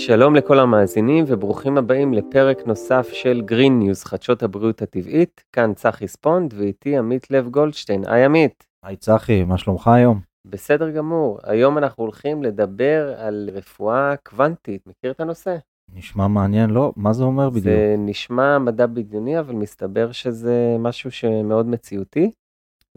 [0.00, 5.44] שלום לכל המאזינים וברוכים הבאים לפרק נוסף של Green News, חדשות הבריאות הטבעית.
[5.52, 8.02] כאן צחי ספונד ואיתי עמית לב גולדשטיין.
[8.06, 8.66] היי עמית.
[8.82, 10.20] היי צחי, מה שלומך היום?
[10.46, 11.38] בסדר גמור.
[11.42, 14.86] היום אנחנו הולכים לדבר על רפואה קוונטית.
[14.86, 15.56] מכיר את הנושא?
[15.94, 16.92] נשמע מעניין, לא?
[16.96, 17.64] מה זה אומר בדיוק?
[17.64, 22.30] זה נשמע מדע בדיוני, אבל מסתבר שזה משהו שמאוד מציאותי.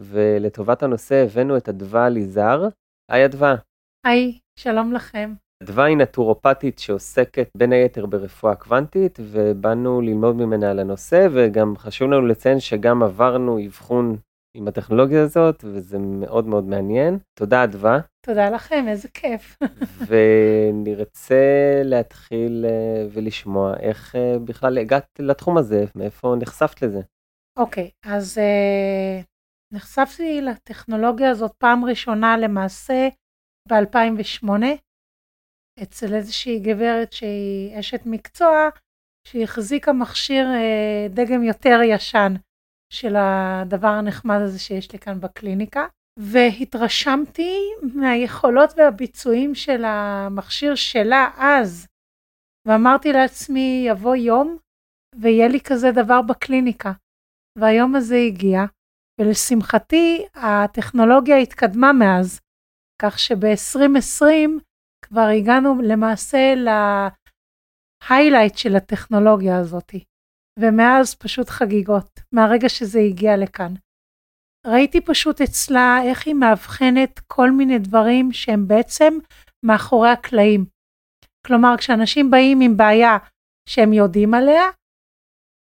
[0.00, 2.68] ולטובת הנושא הבאנו את אדווה ליזר.
[3.10, 3.54] היי אדווה.
[4.06, 5.32] היי, שלום לכם.
[5.62, 12.10] אדווה היא נטורופטית שעוסקת בין היתר ברפואה קוונטית, ובאנו ללמוד ממנה על הנושא, וגם חשוב
[12.10, 14.16] לנו לציין שגם עברנו אבחון
[14.56, 17.18] עם הטכנולוגיה הזאת, וזה מאוד מאוד מעניין.
[17.38, 17.98] תודה אדווה.
[18.26, 19.58] תודה לכם, איזה כיף.
[20.08, 27.00] ונרצה להתחיל אה, ולשמוע איך אה, בכלל הגעת לתחום הזה, מאיפה נחשפת לזה.
[27.58, 29.24] אוקיי, okay, אז uh,
[29.74, 33.08] נחשפתי לטכנולוגיה הזאת פעם ראשונה למעשה
[33.68, 34.48] ב-2008.
[35.82, 38.68] אצל איזושהי גברת שהיא אשת מקצוע,
[39.28, 42.32] שהיא החזיקה מכשיר אה, דגם יותר ישן
[42.92, 45.86] של הדבר הנחמד הזה שיש לי כאן בקליניקה,
[46.18, 47.58] והתרשמתי
[47.94, 51.86] מהיכולות והביצועים של המכשיר שלה אז,
[52.68, 54.56] ואמרתי לעצמי, יבוא יום
[55.20, 56.92] ויהיה לי כזה דבר בקליניקה.
[57.58, 58.60] והיום הזה הגיע,
[59.20, 62.40] ולשמחתי הטכנולוגיה התקדמה מאז,
[63.02, 64.62] כך שב-2020
[65.12, 66.54] כבר הגענו למעשה
[68.08, 69.94] להיילייט של הטכנולוגיה הזאת,
[70.58, 73.74] ומאז פשוט חגיגות, מהרגע שזה הגיע לכאן.
[74.66, 79.14] ראיתי פשוט אצלה איך היא מאבחנת כל מיני דברים שהם בעצם
[79.66, 80.64] מאחורי הקלעים.
[81.46, 83.18] כלומר, כשאנשים באים עם בעיה
[83.68, 84.64] שהם יודעים עליה,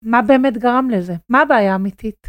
[0.05, 1.13] מה באמת גרם לזה?
[1.29, 2.27] מה הבעיה האמיתית?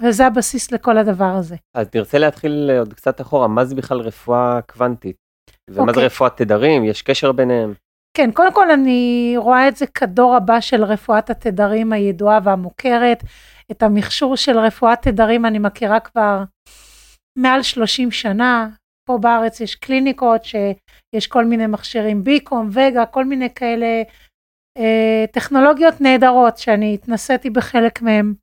[0.00, 1.56] וזה הבסיס לכל הדבר הזה.
[1.74, 5.23] אז נרצה להתחיל עוד קצת אחורה, מה זה בכלל רפואה קוונטית?
[5.70, 5.84] ומה.
[5.84, 6.06] זה אוקיי.
[6.06, 6.84] רפואת תדרים?
[6.84, 7.74] יש קשר ביניהם?
[8.16, 13.22] כן, קודם כל אני רואה את זה כדור הבא של רפואת התדרים הידועה והמוכרת.
[13.70, 16.42] את המכשור של רפואת תדרים אני מכירה כבר
[17.38, 18.68] מעל 30 שנה.
[19.08, 24.02] פה בארץ יש קליניקות שיש כל מיני מכשירים ביקום, וגה, כל מיני כאלה
[24.78, 28.34] אה, טכנולוגיות נהדרות שאני התנסיתי בחלק מהם.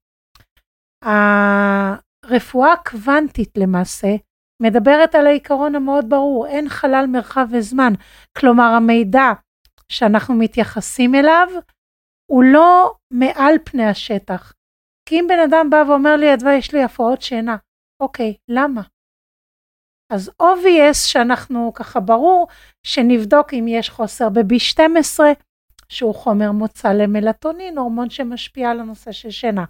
[1.06, 4.16] הרפואה הקוונטית למעשה
[4.62, 7.94] מדברת על העיקרון המאוד ברור, אין חלל מרחב וזמן.
[8.38, 9.32] כלומר, המידע
[9.90, 11.48] שאנחנו מתייחסים אליו
[12.32, 14.54] הוא לא מעל פני השטח.
[15.10, 17.58] כי אם בן אדם בא ואומר לי, אדווה, יש לי הפרעות שינה,
[18.02, 18.82] אוקיי, למה?
[20.14, 22.48] אז obvious שאנחנו ככה ברור
[22.84, 25.20] שנבדוק אם יש חוסר ב-B12,
[25.90, 29.66] שהוא חומר מוצא למלטונין, הורמון שמשפיע על הנושא של שינה.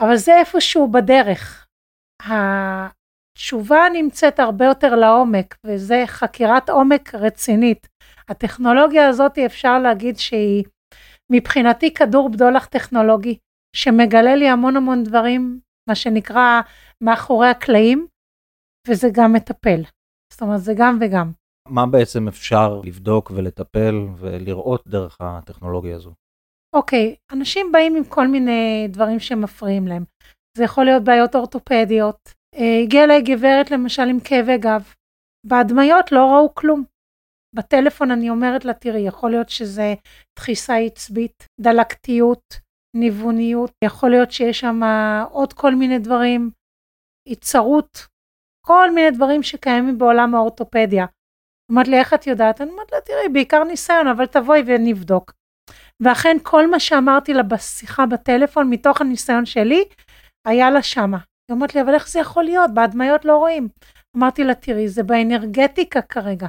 [0.00, 1.66] אבל זה איפשהו בדרך.
[3.32, 7.86] התשובה נמצאת הרבה יותר לעומק, וזה חקירת עומק רצינית.
[8.28, 10.64] הטכנולוגיה הזאת אפשר להגיד שהיא
[11.32, 13.36] מבחינתי כדור בדולח טכנולוגי,
[13.76, 16.60] שמגלה לי המון המון דברים, מה שנקרא
[17.00, 18.06] מאחורי הקלעים,
[18.88, 19.82] וזה גם מטפל.
[20.32, 21.32] זאת אומרת, זה גם וגם.
[21.68, 26.12] מה בעצם אפשר לבדוק ולטפל ולראות דרך הטכנולוגיה הזו?
[26.74, 30.04] אוקיי, אנשים באים עם כל מיני דברים שמפריעים להם.
[30.56, 32.18] זה יכול להיות בעיות אורתופדיות,
[32.54, 34.94] הגיעה אליי גברת למשל עם כאבי גב.
[35.46, 36.84] בהדמיות לא ראו כלום.
[37.54, 39.94] בטלפון אני אומרת לה, תראי, יכול להיות שזה
[40.38, 42.60] דחיסה עצבית, דלקתיות,
[42.96, 44.80] ניווניות, יכול להיות שיש שם
[45.30, 46.50] עוד כל מיני דברים,
[47.28, 48.06] יצרות,
[48.66, 51.06] כל מיני דברים שקיימים בעולם האורתופדיה.
[51.72, 52.60] אמרת לי, איך את יודעת?
[52.60, 55.32] אני אומרת לה, תראי, בעיקר ניסיון, אבל תבואי ונבדוק.
[56.02, 59.84] ואכן, כל מה שאמרתי לה בשיחה בטלפון, מתוך הניסיון שלי,
[60.46, 61.18] היה לה שמה.
[61.48, 62.70] היא אומרת לי, אבל איך זה יכול להיות?
[62.74, 63.68] בהדמיות לא רואים.
[64.16, 66.46] אמרתי לה, תראי, זה באנרגטיקה כרגע.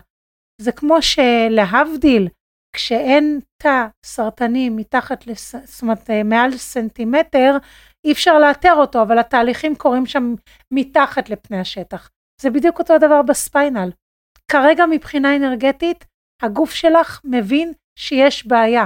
[0.62, 2.28] זה כמו שלהבדיל,
[2.76, 5.56] כשאין תא סרטני מתחת, לס...
[5.56, 7.58] זאת אומרת, אה, מעל סנטימטר,
[8.06, 10.34] אי אפשר לאתר אותו, אבל התהליכים קורים שם
[10.72, 12.10] מתחת לפני השטח.
[12.42, 13.92] זה בדיוק אותו דבר ב spinal.
[14.52, 16.06] כרגע מבחינה אנרגטית,
[16.42, 18.86] הגוף שלך מבין שיש בעיה.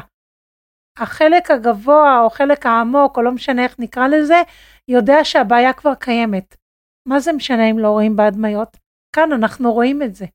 [0.98, 4.42] החלק הגבוה או חלק העמוק, או לא משנה איך נקרא לזה,
[4.88, 6.56] יודע שהבעיה כבר קיימת.
[7.08, 8.78] מה זה משנה אם לא רואים בהדמיות?
[9.16, 10.26] כאן אנחנו רואים את זה.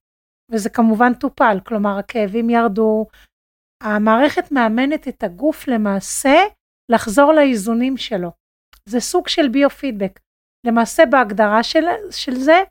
[0.50, 3.06] וזה כמובן טופל, כלומר הכאבים ירדו.
[3.82, 6.34] המערכת מאמנת את הגוף למעשה
[6.92, 8.30] לחזור לאיזונים שלו.
[8.88, 10.20] זה סוג של ביו-פידבק.
[10.66, 12.62] למעשה בהגדרה של, של זה,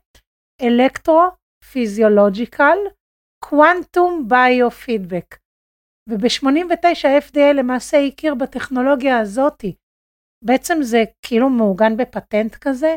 [0.62, 2.78] אלקטרו-פיזיולוג'יקל
[3.44, 5.41] קוונטום ביו-פידבק.
[6.08, 9.74] וב-89 ה-FDA למעשה הכיר בטכנולוגיה הזאתי.
[10.44, 12.96] בעצם זה כאילו מעוגן בפטנט כזה,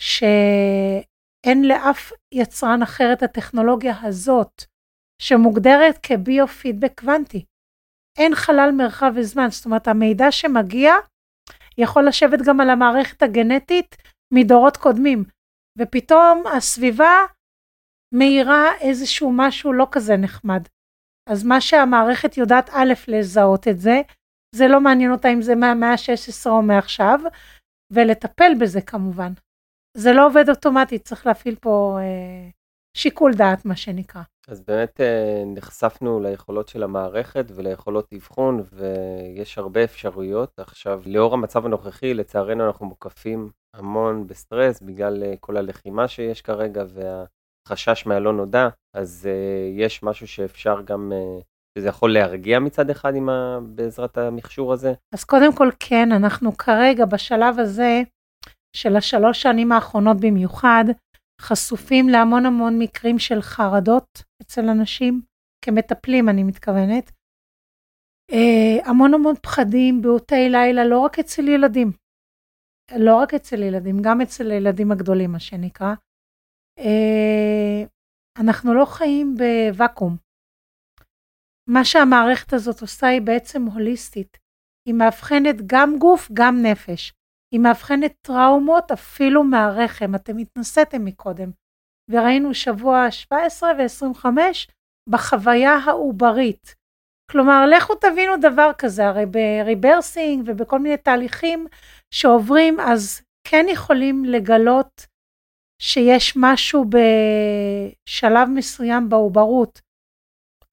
[0.00, 4.62] שאין לאף יצרן אחר את הטכנולוגיה הזאת.
[5.22, 7.44] שמוגדרת כביו-פידבק קוונטי.
[8.18, 10.92] אין חלל מרחב וזמן, זאת אומרת המידע שמגיע
[11.78, 13.96] יכול לשבת גם על המערכת הגנטית
[14.34, 15.24] מדורות קודמים,
[15.78, 17.16] ופתאום הסביבה
[18.14, 20.62] מאירה איזשהו משהו לא כזה נחמד.
[21.30, 24.00] אז מה שהמערכת יודעת א', לזהות את זה,
[24.54, 27.20] זה לא מעניין אותה אם זה מהמאה ה-16 או מעכשיו,
[27.92, 29.32] ולטפל בזה כמובן.
[29.96, 32.50] זה לא עובד אוטומטית, צריך להפעיל פה אה,
[32.96, 34.22] שיקול דעת, מה שנקרא.
[34.48, 40.58] אז באמת אה, נחשפנו ליכולות של המערכת וליכולות אבחון, ויש הרבה אפשרויות.
[40.58, 46.84] עכשיו, לאור המצב הנוכחי, לצערנו אנחנו מוקפים המון בסטרס בגלל אה, כל הלחימה שיש כרגע
[47.68, 51.12] והחשש מהלא נודע, אז אה, יש משהו שאפשר גם,
[51.78, 53.58] שזה יכול להרגיע מצד אחד עם ה...
[53.62, 54.92] בעזרת המכשור הזה.
[55.14, 58.02] אז קודם כל כן, אנחנו כרגע בשלב הזה
[58.76, 60.84] של השלוש שנים האחרונות במיוחד,
[61.40, 65.22] חשופים להמון המון מקרים של חרדות אצל אנשים,
[65.64, 67.10] כמטפלים אני מתכוונת.
[68.32, 71.92] אה, המון המון פחדים, בעוטי לילה, לא רק אצל ילדים.
[72.98, 75.94] לא רק אצל ילדים, גם אצל הילדים הגדולים, מה שנקרא.
[76.78, 77.86] אה,
[78.40, 80.16] אנחנו לא חיים בוואקום.
[81.68, 84.38] מה שהמערכת הזאת עושה היא בעצם הוליסטית.
[84.88, 87.12] היא מאבחנת גם גוף, גם נפש.
[87.54, 91.50] היא מאבחנת טראומות אפילו מהרחם, אתם התנסיתם מקודם,
[92.10, 94.26] וראינו שבוע 17 ו-25
[95.08, 96.74] בחוויה העוברית.
[97.30, 101.66] כלומר, לכו תבינו דבר כזה, הרי ב rebirthing ובכל מיני תהליכים
[102.14, 105.06] שעוברים, אז כן יכולים לגלות
[105.82, 109.80] שיש משהו בשלב מסוים בעוברות.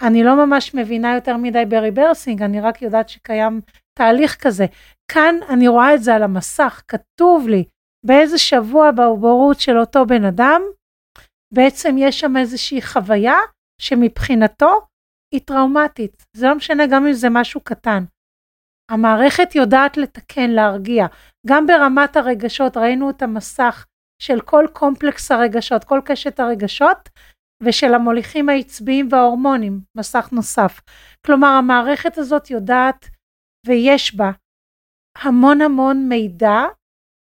[0.01, 3.61] אני לא ממש מבינה יותר מדי ב rebirthing, אני רק יודעת שקיים
[3.97, 4.65] תהליך כזה.
[5.11, 7.63] כאן אני רואה את זה על המסך, כתוב לי
[8.05, 10.61] באיזה שבוע בעוברות של אותו בן אדם,
[11.53, 13.37] בעצם יש שם איזושהי חוויה
[13.81, 14.81] שמבחינתו
[15.33, 16.23] היא טראומטית.
[16.35, 18.03] זה לא משנה גם אם זה משהו קטן.
[18.91, 21.05] המערכת יודעת לתקן, להרגיע.
[21.47, 23.85] גם ברמת הרגשות, ראינו את המסך
[24.21, 27.09] של כל קומפלקס הרגשות, כל קשת הרגשות,
[27.63, 30.81] ושל המוליכים העצביים וההורמונים, מסך נוסף.
[31.25, 33.09] כלומר, המערכת הזאת יודעת
[33.67, 34.31] ויש בה
[35.17, 36.59] המון המון מידע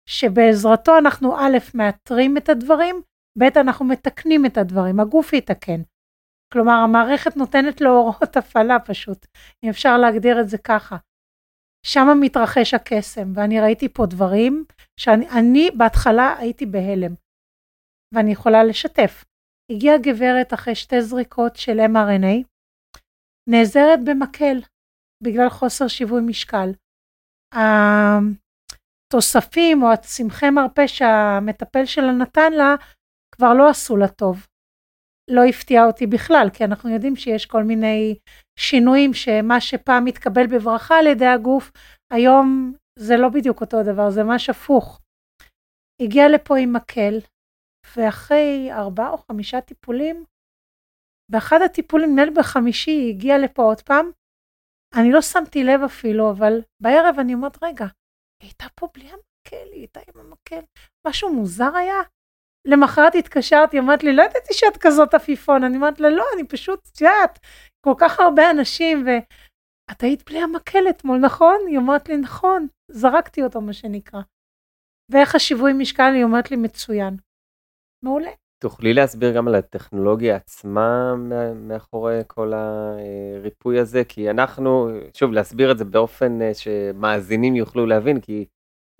[0.09, 3.03] שבעזרתו אנחנו א', מאתרים את הדברים,
[3.39, 5.83] ב', אנחנו מתקנים את הדברים, הגוף יתקן.
[6.53, 9.27] כלומר, המערכת נותנת לו הוראות הפעלה פשוט,
[9.65, 10.97] אם אפשר להגדיר את זה ככה.
[11.87, 14.65] שם מתרחש הקסם, ואני ראיתי פה דברים
[15.01, 17.15] שאני בהתחלה הייתי בהלם,
[18.15, 19.25] ואני יכולה לשתף.
[19.73, 22.45] הגיעה גברת אחרי שתי זריקות של mRNA,
[23.51, 24.57] נעזרת במקל
[25.25, 26.71] בגלל חוסר שיווי משקל.
[29.13, 32.75] התוספים או הצמחי מרפא שהמטפל שלה נתן לה
[33.35, 34.47] כבר לא עשו לה טוב.
[35.31, 38.19] לא הפתיע אותי בכלל, כי אנחנו יודעים שיש כל מיני
[38.59, 41.73] שינויים שמה שפעם מתקבל בברכה על ידי הגוף,
[42.13, 45.01] היום זה לא בדיוק אותו דבר, זה ממש הפוך.
[46.03, 47.15] הגיע לפה עם מקל,
[47.97, 50.25] ואחרי ארבעה או חמישה טיפולים,
[51.31, 54.11] באחד הטיפולים, נדמה לי בחמישי, היא הגיעה לפה עוד פעם,
[55.01, 56.53] אני לא שמתי לב אפילו, אבל
[56.83, 57.85] בערב אני אומרת, רגע,
[58.43, 60.61] היא הייתה פה בלי המקל, היא הייתה עם המקל,
[61.07, 62.01] משהו מוזר היה?
[62.67, 66.89] למחרת התקשרתי, אמרת לי, לא ידעתי שאת כזאת עפיפון, אני אומרת לה, לא, אני פשוט,
[66.93, 67.39] את יודעת,
[67.81, 71.57] כל כך הרבה אנשים, ואת היית בלי המקל אתמול, נכון?
[71.69, 74.21] היא אומרת לי, נכון, זרקתי אותו, מה שנקרא.
[75.13, 77.17] ואיך השיווי משקל, היא אומרת לי, מצוין.
[78.05, 78.31] מעולה.
[78.63, 81.15] תוכלי להסביר גם על הטכנולוגיה עצמה
[81.55, 84.05] מאחורי כל הריפוי הזה?
[84.05, 88.47] כי אנחנו, שוב, להסביר את זה באופן אה, שמאזינים יוכלו להבין, כי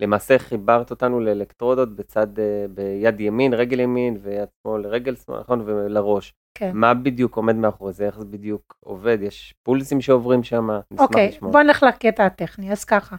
[0.01, 5.61] למעשה חיברת אותנו לאלקטרודות בצד, אה, ביד ימין, רגל ימין, ויד שמאל, רגל שמאל, נכון?
[5.65, 6.33] ולראש.
[6.57, 6.71] כן.
[6.73, 8.05] מה בדיוק עומד מאחורי זה?
[8.05, 9.17] איך זה בדיוק עובד?
[9.21, 10.67] יש פולסים שעוברים שם?
[10.99, 13.15] אוקיי, בוא נלך לקטע הטכני, אז ככה.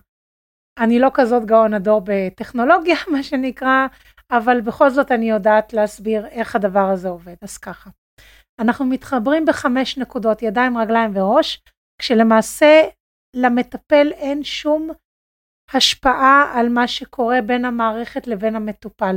[0.78, 3.86] אני לא כזאת גאון הדור בטכנולוגיה, מה שנקרא,
[4.30, 7.34] אבל בכל זאת אני יודעת להסביר איך הדבר הזה עובד.
[7.42, 7.90] אז ככה,
[8.60, 11.62] אנחנו מתחברים בחמש נקודות, ידיים, רגליים וראש,
[12.00, 12.82] כשלמעשה
[13.36, 14.90] למטפל אין שום
[15.74, 19.16] השפעה על מה שקורה בין המערכת לבין המטופל.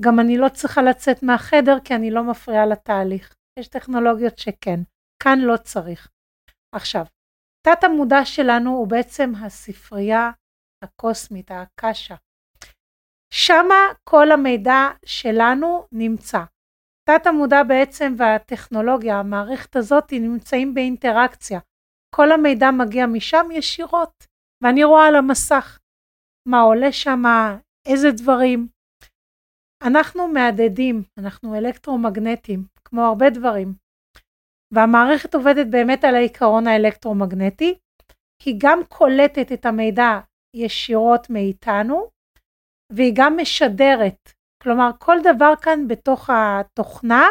[0.00, 3.34] גם אני לא צריכה לצאת מהחדר כי אני לא מפריעה לתהליך.
[3.58, 4.80] יש טכנולוגיות שכן,
[5.22, 6.08] כאן לא צריך.
[6.74, 7.04] עכשיו,
[7.66, 10.30] תת המודע שלנו הוא בעצם הספרייה
[10.84, 12.14] הקוסמית, הקשה.
[13.32, 13.74] שמה
[14.04, 16.38] כל המידע שלנו נמצא.
[17.08, 21.60] תת המודע בעצם והטכנולוגיה, המערכת הזאת, נמצאים באינטראקציה.
[22.14, 24.26] כל המידע מגיע משם ישירות,
[24.62, 25.78] ואני רואה על המסך
[26.48, 27.22] מה עולה שם,
[27.86, 28.68] איזה דברים.
[29.82, 33.74] אנחנו מהדהדים, אנחנו אלקטרומגנטים, כמו הרבה דברים.
[34.74, 37.78] והמערכת עובדת באמת על העיקרון האלקטרומגנטי,
[38.44, 40.20] היא גם קולטת את המידע
[40.56, 42.10] ישירות מאיתנו,
[42.92, 44.32] והיא גם משדרת.
[44.62, 47.24] כלומר, כל דבר כאן בתוך התוכנה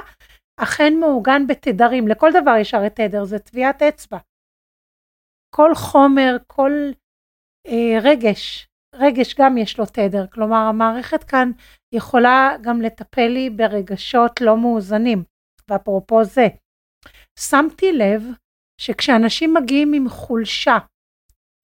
[0.57, 4.17] אכן מעוגן בתדרים, לכל דבר יש הרי תדר, זה טביעת אצבע.
[5.55, 6.71] כל חומר, כל
[8.01, 11.51] רגש, רגש גם יש לו תדר, כלומר המערכת כאן
[11.95, 15.23] יכולה גם לטפל לי ברגשות לא מאוזנים,
[15.69, 16.47] ואפרופו זה,
[17.39, 18.21] שמתי לב
[18.81, 20.77] שכשאנשים מגיעים עם חולשה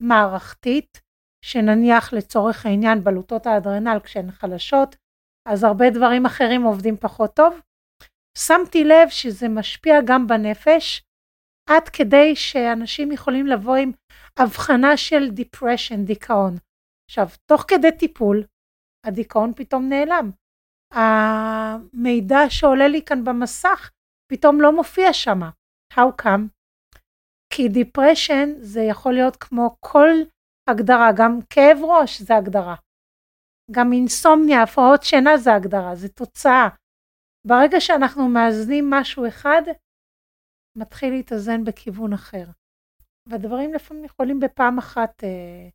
[0.02, 1.00] מערכתית,
[1.44, 4.96] שנניח לצורך העניין בלוטות האדרנל כשהן חלשות,
[5.48, 7.60] אז הרבה דברים אחרים עובדים פחות טוב.
[8.38, 11.02] שמתי לב שזה משפיע גם בנפש,
[11.68, 13.92] עד כדי שאנשים יכולים לבוא עם
[14.38, 16.54] הבחנה של depression, דיכאון.
[17.10, 18.44] עכשיו, תוך כדי טיפול,
[19.06, 20.30] הדיכאון פתאום נעלם.
[20.92, 23.90] המידע שעולה לי כאן במסך
[24.32, 25.40] פתאום לא מופיע שם.
[25.94, 26.48] How come?
[27.54, 30.08] כי depression זה יכול להיות כמו כל
[30.70, 32.74] הגדרה, גם כאב ראש זה הגדרה.
[33.70, 36.68] גם אינסומניה, הפרעות שינה זה הגדרה, זה תוצאה.
[37.46, 39.62] ברגע שאנחנו מאזנים משהו אחד,
[40.78, 42.44] מתחיל להתאזן בכיוון אחר.
[43.28, 45.68] והדברים לפעמים יכולים בפעם אחת אה,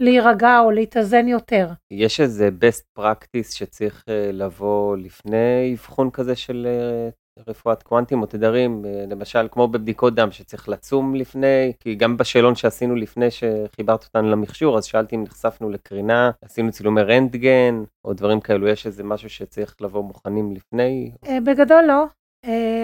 [0.00, 1.68] להירגע או להתאזן יותר.
[1.90, 7.08] יש איזה best practice שצריך אה, לבוא לפני אבחון כזה של אה,
[7.48, 12.54] רפואת קוונטים או תדרים, אה, למשל כמו בבדיקות דם שצריך לצום לפני, כי גם בשאלון
[12.54, 18.40] שעשינו לפני שחיברת אותנו למכשור, אז שאלתי אם נחשפנו לקרינה, עשינו צילומי רנטגן, או דברים
[18.40, 21.12] כאלו, יש איזה משהו שצריך לבוא מוכנים לפני?
[21.44, 22.04] בגדול לא.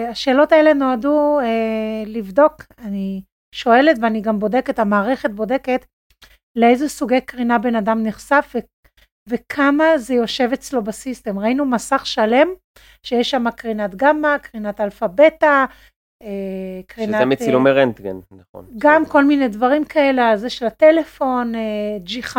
[0.09, 1.39] השאלות האלה נועדו
[2.05, 3.21] לבדוק, אני
[3.57, 5.85] שואלת ואני גם בודקת, המערכת בודקת
[6.55, 8.55] לאיזה סוגי קרינה בן אדם נחשף
[9.29, 11.39] וכמה זה יושב אצלו בסיסטם.
[11.39, 12.47] ראינו מסך שלם
[13.03, 15.65] שיש שם קרינת גמא, קרינת אלפא בטא,
[16.23, 17.15] אה, קרינת...
[17.15, 18.65] שזה מצילומי רנטגן, נכון.
[18.77, 22.37] גם כל מיני דברים כאלה, זה של הטלפון, אה, G5,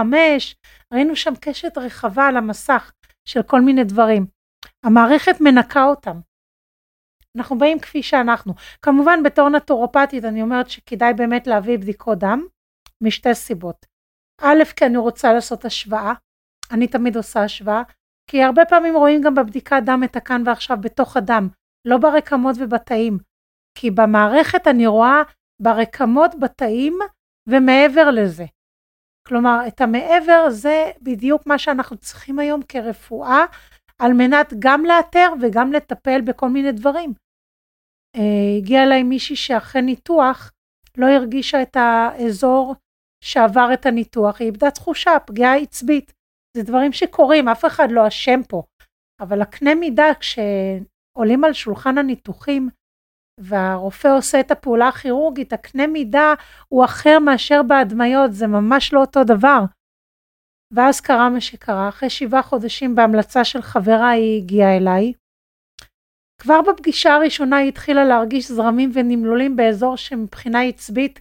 [0.94, 2.92] ראינו שם קשת רחבה על המסך
[3.28, 4.26] של כל מיני דברים.
[4.84, 6.20] המערכת מנקה אותם.
[7.36, 8.54] אנחנו באים כפי שאנחנו.
[8.82, 12.46] כמובן בתור נטורופטית אני אומרת שכדאי באמת להביא בדיקות דם,
[13.02, 13.86] משתי סיבות.
[14.40, 16.12] א', כי אני רוצה לעשות השוואה,
[16.70, 17.82] אני תמיד עושה השוואה,
[18.30, 21.48] כי הרבה פעמים רואים גם בבדיקת דם את הכאן ועכשיו בתוך הדם,
[21.84, 23.18] לא ברקמות ובתאים.
[23.78, 25.22] כי במערכת אני רואה
[25.62, 26.98] ברקמות, בתאים
[27.48, 28.44] ומעבר לזה.
[29.26, 33.44] כלומר, את המעבר זה בדיוק מה שאנחנו צריכים היום כרפואה,
[34.02, 37.12] על מנת גם לאתר וגם לטפל בכל מיני דברים.
[38.16, 38.20] Uh,
[38.58, 40.52] הגיעה אליי מישהי שאחרי ניתוח
[40.98, 42.74] לא הרגישה את האזור
[43.24, 46.12] שעבר את הניתוח, היא איבדה תחושה, פגיעה עצבית.
[46.56, 48.62] זה דברים שקורים, אף אחד לא אשם פה.
[49.20, 52.68] אבל הקנה מידה כשעולים על שולחן הניתוחים
[53.40, 56.34] והרופא עושה את הפעולה הכירורגית, הקנה מידה
[56.68, 59.60] הוא אחר מאשר בהדמיות, זה ממש לא אותו דבר.
[60.74, 65.12] ואז קרה מה שקרה, אחרי שבעה חודשים בהמלצה של חברה היא הגיעה אליי.
[66.40, 71.20] כבר בפגישה הראשונה היא התחילה להרגיש זרמים ונמלולים באזור שמבחינה עצבית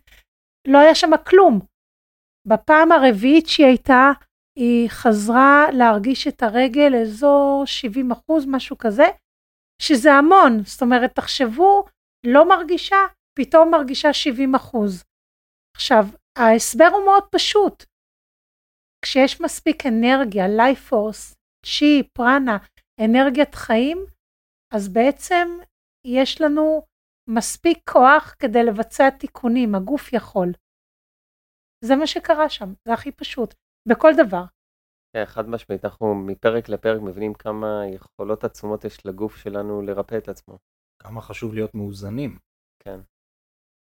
[0.68, 1.60] לא היה שם כלום.
[2.48, 4.12] בפעם הרביעית שהיא הייתה,
[4.60, 9.06] היא חזרה להרגיש את הרגל אזור 70 אחוז, משהו כזה,
[9.82, 10.63] שזה המון.
[10.63, 11.86] זאת אומרת, תחשבו,
[12.25, 12.98] לא מרגישה,
[13.39, 15.04] פתאום מרגישה 70 אחוז.
[15.75, 16.06] עכשיו,
[16.38, 17.84] ההסבר הוא מאוד פשוט.
[19.09, 21.35] כשיש מספיק אנרגיה, life force,
[21.65, 22.57] צ'י, פרנה,
[23.05, 23.97] אנרגיית חיים,
[24.73, 25.47] אז בעצם
[26.07, 26.81] יש לנו
[27.29, 30.51] מספיק כוח כדי לבצע תיקונים, הגוף יכול.
[31.85, 33.53] זה מה שקרה שם, זה הכי פשוט,
[33.89, 34.43] בכל דבר.
[35.13, 40.29] כן, חד משמעית, אנחנו מפרק לפרק מבינים כמה יכולות עצומות יש לגוף שלנו לרפא את
[40.29, 40.57] עצמו.
[41.03, 42.39] כמה חשוב להיות מאוזנים.
[42.83, 42.99] כן.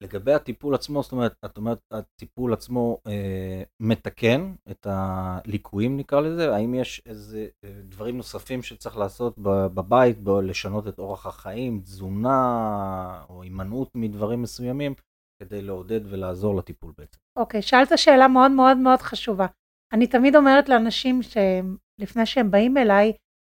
[0.02, 6.54] לגבי הטיפול עצמו, זאת אומרת, את אומרת, הטיפול עצמו אה, מתקן את הליקויים נקרא לזה,
[6.54, 9.34] האם יש איזה אה, דברים נוספים שצריך לעשות
[9.74, 14.94] בבית, לשנות את אורח החיים, תזונה או הימנעות מדברים מסוימים,
[15.42, 17.18] כדי לעודד ולעזור לטיפול בעצם.
[17.38, 19.46] אוקיי, okay, שאלת שאלה מאוד מאוד מאוד חשובה.
[19.94, 23.12] אני תמיד אומרת לאנשים שלפני שהם באים אליי,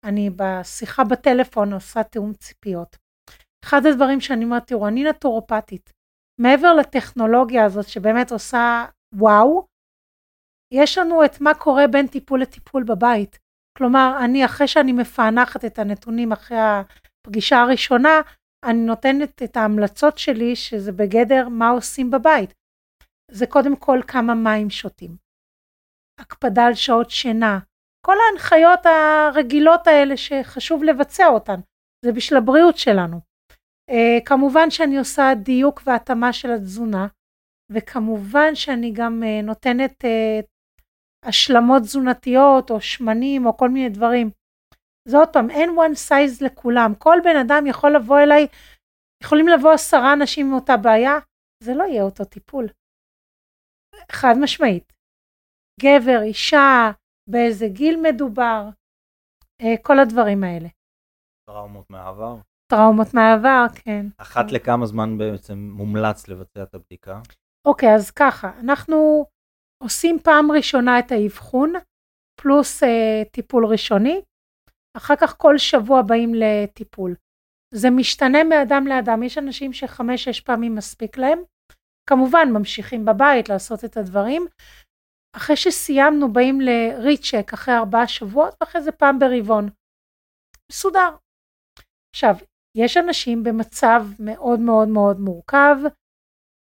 [0.06, 2.98] אני בשיחה בטלפון עושה תיאום ציפיות.
[3.66, 5.93] אחד הדברים שאני אומרת, תראו, אני נטורופטית.
[6.42, 8.86] מעבר לטכנולוגיה הזאת שבאמת עושה
[9.16, 9.66] וואו,
[10.74, 13.40] יש לנו את מה קורה בין טיפול לטיפול בבית.
[13.78, 18.22] כלומר, אני אחרי שאני מפענחת את הנתונים אחרי הפגישה הראשונה,
[18.66, 22.54] אני נותנת את ההמלצות שלי שזה בגדר מה עושים בבית.
[23.32, 25.18] זה קודם כל כמה מים שותים.
[26.20, 27.60] הקפדה על שעות שינה.
[28.06, 31.60] כל ההנחיות הרגילות האלה שחשוב לבצע אותן.
[32.06, 33.33] זה בשביל הבריאות שלנו.
[33.94, 37.08] Uh, כמובן שאני עושה דיוק והתאמה של התזונה,
[37.72, 40.46] וכמובן שאני גם uh, נותנת uh,
[41.26, 44.30] השלמות תזונתיות או שמנים או כל מיני דברים.
[45.08, 46.92] זה עוד פעם, אין one size לכולם.
[46.98, 48.48] כל בן אדם יכול לבוא אליי,
[49.24, 51.16] יכולים לבוא עשרה אנשים עם אותה בעיה,
[51.64, 52.66] זה לא יהיה אותו טיפול.
[54.12, 54.94] חד משמעית.
[55.82, 56.92] גבר, אישה,
[57.30, 58.62] באיזה גיל מדובר,
[59.62, 60.70] אה, כל הדברים האלה.
[61.50, 62.53] טראומות מהעבר?
[62.76, 64.06] טראומות מהעבר, כן.
[64.18, 67.22] אחת לכמה זמן בעצם מומלץ לבצע את הבדיקה?
[67.68, 69.26] אוקיי, אז ככה, אנחנו
[69.84, 71.74] עושים פעם ראשונה את האבחון,
[72.42, 74.22] פלוס אה, טיפול ראשוני,
[74.98, 77.16] אחר כך כל שבוע באים לטיפול.
[77.74, 81.40] זה משתנה מאדם לאדם, יש אנשים שחמש-שש פעמים מספיק להם,
[82.10, 84.46] כמובן ממשיכים בבית לעשות את הדברים.
[85.36, 89.70] אחרי שסיימנו באים לריצ'ק אחרי ארבעה שבועות ואחרי זה פעם ברבעון.
[90.72, 91.10] מסודר.
[92.16, 92.36] עכשיו,
[92.78, 95.76] יש אנשים במצב מאוד מאוד מאוד מורכב,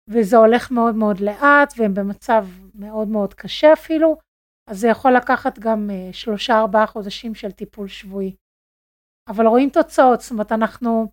[0.09, 4.17] וזה הולך מאוד מאוד לאט, והם במצב מאוד מאוד קשה אפילו,
[4.69, 8.35] אז זה יכול לקחת גם uh, שלושה ארבעה חודשים של טיפול שבועי.
[9.29, 11.11] אבל רואים תוצאות, זאת אומרת אנחנו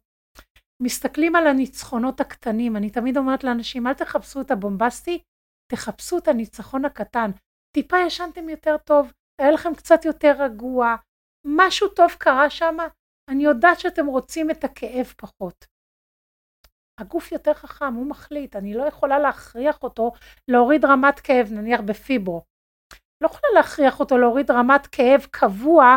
[0.83, 5.23] מסתכלים על הניצחונות הקטנים, אני תמיד אומרת לאנשים אל תחפשו את הבומבסטי,
[5.73, 7.31] תחפשו את הניצחון הקטן.
[7.77, 10.97] טיפה ישנתם יותר טוב, היה לכם קצת יותר רגוע,
[11.47, 12.77] משהו טוב קרה שם,
[13.33, 15.67] אני יודעת שאתם רוצים את הכאב פחות.
[17.01, 20.13] הגוף יותר חכם, הוא מחליט, אני לא יכולה להכריח אותו
[20.49, 22.43] להוריד רמת כאב, נניח בפיברו.
[23.21, 25.97] לא יכולה להכריח אותו להוריד רמת כאב קבוע,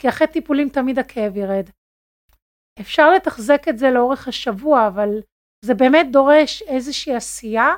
[0.00, 1.70] כי אחרי טיפולים תמיד הכאב ירד.
[2.80, 5.08] אפשר לתחזק את זה לאורך השבוע, אבל
[5.64, 7.68] זה באמת דורש איזושהי עשייה,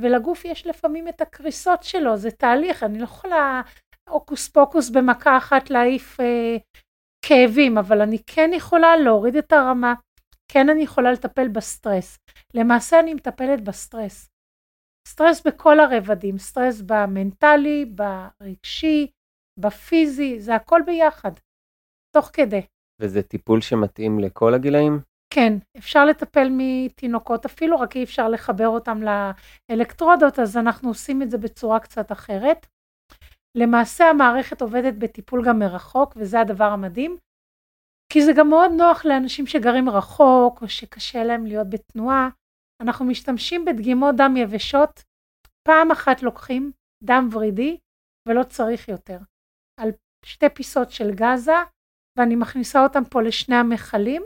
[0.00, 3.62] ולגוף יש לפעמים את הקריסות שלו, זה תהליך, אני לא יכולה
[4.08, 6.56] הוקוס פוקוס במכה אחת להעיף אה,
[7.22, 9.94] כאבים, אבל אני כן יכולה להוריד את הרמה,
[10.52, 12.18] כן אני יכולה לטפל בסטרס.
[12.54, 14.28] למעשה אני מטפלת בסטרס.
[15.08, 19.06] סטרס בכל הרבדים, סטרס במנטלי, ברגשי,
[19.58, 21.32] בפיזי, זה הכל ביחד,
[22.16, 22.62] תוך כדי.
[23.00, 25.00] וזה טיפול שמתאים לכל הגילאים?
[25.34, 28.98] כן, אפשר לטפל מתינוקות אפילו, רק אי אפשר לחבר אותם
[29.70, 32.66] לאלקטרודות, אז אנחנו עושים את זה בצורה קצת אחרת.
[33.60, 37.16] למעשה המערכת עובדת בטיפול גם מרחוק, וזה הדבר המדהים,
[38.12, 42.28] כי זה גם מאוד נוח לאנשים שגרים רחוק, או שקשה להם להיות בתנועה.
[42.82, 45.02] אנחנו משתמשים בדגימות דם יבשות,
[45.68, 46.72] פעם אחת לוקחים
[47.04, 47.78] דם ורידי,
[48.28, 49.18] ולא צריך יותר.
[49.80, 49.90] על
[50.24, 51.58] שתי פיסות של גזה,
[52.18, 54.22] ואני מכניסה אותם פה לשני המכלים,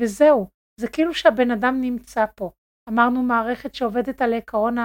[0.00, 0.48] וזהו.
[0.80, 2.50] זה כאילו שהבן אדם נמצא פה.
[2.88, 4.76] אמרנו מערכת שעובדת על עקרון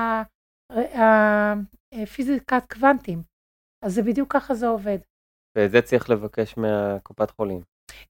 [1.93, 3.23] הפיזיקת קוונטים,
[3.85, 4.97] אז זה בדיוק ככה זה עובד.
[5.57, 7.61] וזה צריך לבקש מהקופת חולים.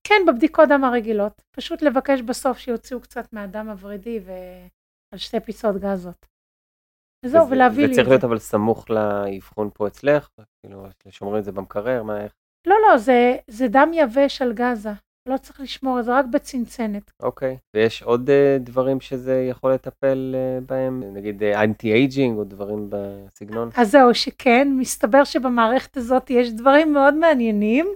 [0.04, 1.42] כן, בבדיקות דם הרגילות.
[1.52, 6.26] פשוט לבקש בסוף שיוציאו קצת מהדם הוורידי ועל שתי פיסות גזות.
[7.26, 7.96] וזהו, ולהביא לי את זה.
[7.96, 10.30] זה צריך להיות אבל סמוך לאבחון פה אצלך?
[10.60, 12.04] כאילו, שומרים את זה במקרר?
[12.04, 12.34] מה, איך?
[12.68, 14.90] לא, לא, זה, זה דם יבש על גזה.
[15.30, 17.12] לא צריך לשמור, זה רק בצנצנת.
[17.20, 21.04] אוקיי, ויש עוד אה, דברים שזה יכול לטפל אה, בהם?
[21.14, 23.70] נגיד anti אה, aging או דברים בסגנון?
[23.78, 27.88] אז זהו, שכן, מסתבר שבמערכת הזאת יש דברים מאוד מעניינים,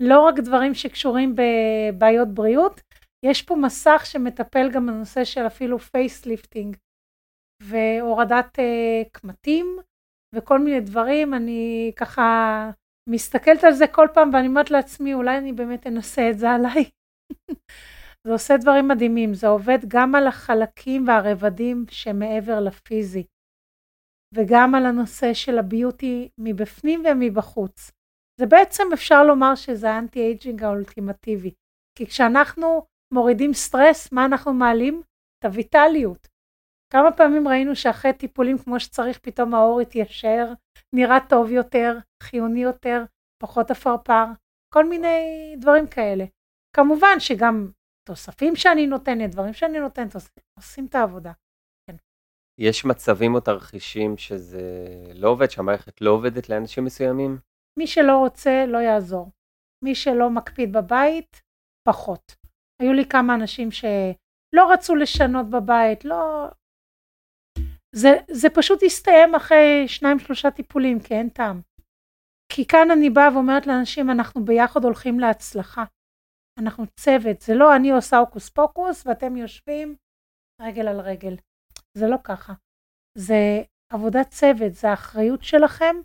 [0.00, 2.80] לא רק דברים שקשורים בבעיות בריאות,
[3.24, 6.76] יש פה מסך שמטפל גם בנושא של אפילו face lifting
[7.62, 9.78] והורדת אה, קמטים
[10.34, 12.70] וכל מיני דברים, אני ככה
[13.08, 16.90] מסתכלת על זה כל פעם ואני אומרת לעצמי, אולי אני באמת אנסה את זה עליי.
[18.26, 23.26] זה עושה דברים מדהימים, זה עובד גם על החלקים והרבדים שמעבר לפיזי,
[24.34, 27.90] וגם על הנושא של ה beauty מבפנים ומבחוץ.
[28.40, 31.54] זה בעצם אפשר לומר שזה ה anti aging האולטימטיבי,
[31.98, 35.02] כי כשאנחנו מורידים סטרס, מה אנחנו מעלים?
[35.38, 36.28] את הויטליות.
[36.92, 40.52] כמה פעמים ראינו שאחרי טיפולים כמו שצריך, פתאום האור התיישר,
[40.94, 43.04] נראה טוב יותר, חיוני יותר,
[43.42, 44.24] פחות עפרפר,
[44.74, 46.24] כל מיני דברים כאלה.
[46.76, 47.70] כמובן שגם
[48.08, 50.16] תוספים שאני נותנת, דברים שאני נותנת,
[50.58, 51.32] עושים את העבודה.
[51.90, 51.96] כן.
[52.60, 54.62] יש מצבים או תרחישים שזה
[55.14, 57.38] לא עובד, שהמערכת לא עובדת לאנשים מסוימים?
[57.78, 59.30] מי שלא רוצה, לא יעזור.
[59.84, 61.42] מי שלא מקפיד בבית,
[61.88, 62.36] פחות.
[62.82, 66.48] היו לי כמה אנשים שלא רצו לשנות בבית, לא,
[68.00, 71.60] זה, זה פשוט הסתיים אחרי שניים שלושה טיפולים, כי אין טעם.
[72.52, 75.84] כי כאן אני באה ואומרת לאנשים, אנחנו ביחד הולכים להצלחה.
[76.58, 79.96] אנחנו צוות, זה לא אני עושה הוקוס פוקוס ואתם יושבים
[80.60, 81.34] רגל על רגל.
[81.98, 82.52] זה לא ככה.
[83.18, 85.96] זה עבודת צוות, זה האחריות שלכם,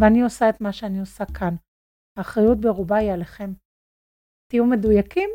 [0.00, 1.54] ואני עושה את מה שאני עושה כאן.
[2.18, 3.50] האחריות ברובה היא עליכם.
[4.50, 5.30] תהיו מדויקים,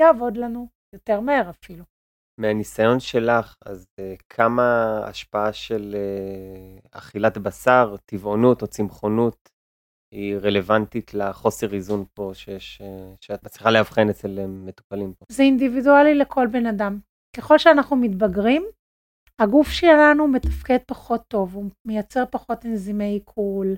[0.00, 0.68] יעבוד לנו.
[0.94, 1.84] יותר מהר אפילו.
[2.42, 9.48] מהניסיון שלך, אז uh, כמה השפעה של uh, אכילת בשר, טבעונות או צמחונות,
[10.14, 15.24] היא רלוונטית לחוסר איזון פה שיש, uh, שאת מצליחה לאבחן אצל מטופלים פה?
[15.28, 16.98] זה אינדיבידואלי לכל בן אדם.
[17.36, 18.64] ככל שאנחנו מתבגרים,
[19.38, 23.76] הגוף שלנו מתפקד פחות טוב, הוא מייצר פחות אנזימי עיכול,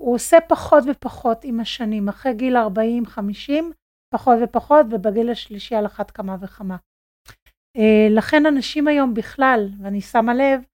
[0.00, 3.50] הוא עושה פחות ופחות עם השנים, אחרי גיל 40-50,
[4.14, 6.76] פחות ופחות, ובגיל השלישי על אחת כמה וכמה.
[7.76, 10.64] אה, לכן אנשים היום בכלל, ואני שמה לב,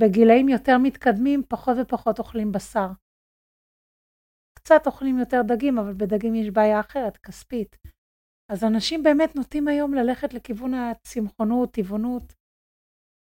[0.00, 2.88] בגילאים יותר מתקדמים, פחות ופחות אוכלים בשר.
[4.58, 7.76] קצת אוכלים יותר דגים, אבל בדגים יש בעיה אחרת, כספית.
[8.52, 12.32] אז אנשים באמת נוטים היום ללכת לכיוון הצמחונות, טבעונות.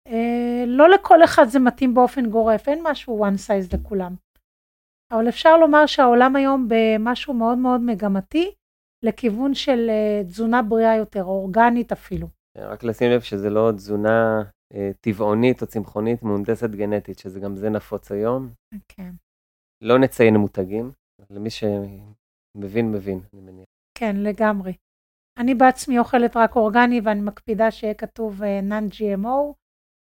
[0.06, 4.14] אה, לא לכל אחד זה מתאים באופן גורף, אין משהו one size לכולם.
[5.12, 8.54] אבל אפשר לומר שהעולם היום במשהו מאוד מאוד מגמתי,
[9.04, 12.35] לכיוון של אה, תזונה בריאה יותר, אורגנית אפילו.
[12.58, 14.42] רק לשים לב שזה לא תזונה
[14.74, 18.50] אה, טבעונית או צמחונית מהונדסת גנטית, שזה גם זה נפוץ היום.
[18.88, 19.10] כן.
[19.82, 20.92] לא נציין מותגים,
[21.30, 23.66] למי שמבין, מבין, אני מניח.
[23.98, 24.72] כן, לגמרי.
[25.38, 29.52] אני בעצמי אוכלת רק אורגני ואני מקפידה שיהיה כתוב uh, non-GMO,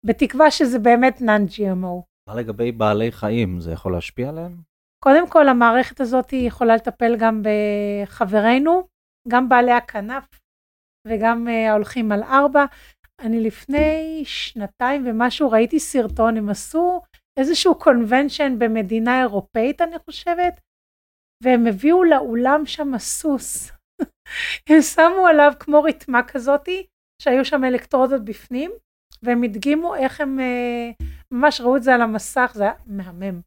[0.05, 2.03] בתקווה שזה באמת non-GMO.
[2.29, 4.61] מה לגבי בעלי חיים, זה יכול להשפיע עליהם?
[5.03, 8.87] קודם כל, המערכת הזאת יכולה לטפל גם בחברינו,
[9.27, 10.40] גם בעלי הכנף
[11.07, 12.65] וגם ההולכים על ארבע.
[13.19, 17.01] אני לפני שנתיים ומשהו ראיתי סרטון, הם עשו
[17.39, 20.59] איזשהו קונבנשן במדינה אירופאית, אני חושבת,
[21.43, 23.71] והם הביאו לאולם שם סוס.
[24.69, 26.85] הם שמו עליו כמו ריתמה כזאתי,
[27.21, 28.71] שהיו שם אלקטרודות בפנים,
[29.23, 33.41] והם הדגימו איך הם uh, ממש ראו את זה על המסך, זה היה מהמם.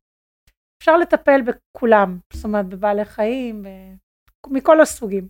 [0.83, 3.69] אפשר לטפל בכולם, זאת אומרת בבעלי חיים, ב...
[4.49, 5.29] מכל הסוגים.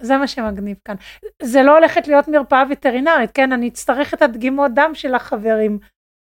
[0.00, 0.94] זה מה שמגניב כאן.
[1.42, 3.52] זה לא הולכת להיות מרפאה וטרינרית, כן?
[3.52, 5.78] אני אצטרך את הדגימות דם של החברים.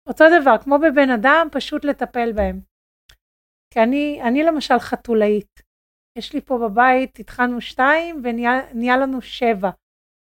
[0.08, 2.60] אותו דבר, כמו בבן אדם, פשוט לטפל בהם.
[3.74, 5.62] כי אני, אני למשל חתולאית.
[6.18, 9.70] יש לי פה בבית, התחלנו שתיים ונהיה לנו שבע.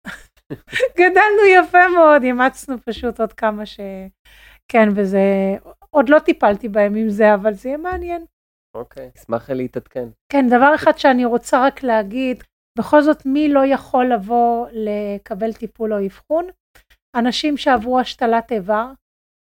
[1.01, 3.81] גדלנו יפה מאוד, אימצנו פשוט עוד כמה ש...
[4.73, 5.21] כן, וזה...
[5.91, 8.25] עוד לא טיפלתי בהם עם זה, אבל זה יהיה מעניין.
[8.77, 10.09] אוקיי, אשמח להתעדכן.
[10.33, 12.45] כן, דבר אחד שאני רוצה רק להגיד,
[12.79, 16.47] בכל זאת, מי לא יכול לבוא לקבל טיפול או אבחון?
[17.17, 18.93] אנשים שעברו השתלת איבר,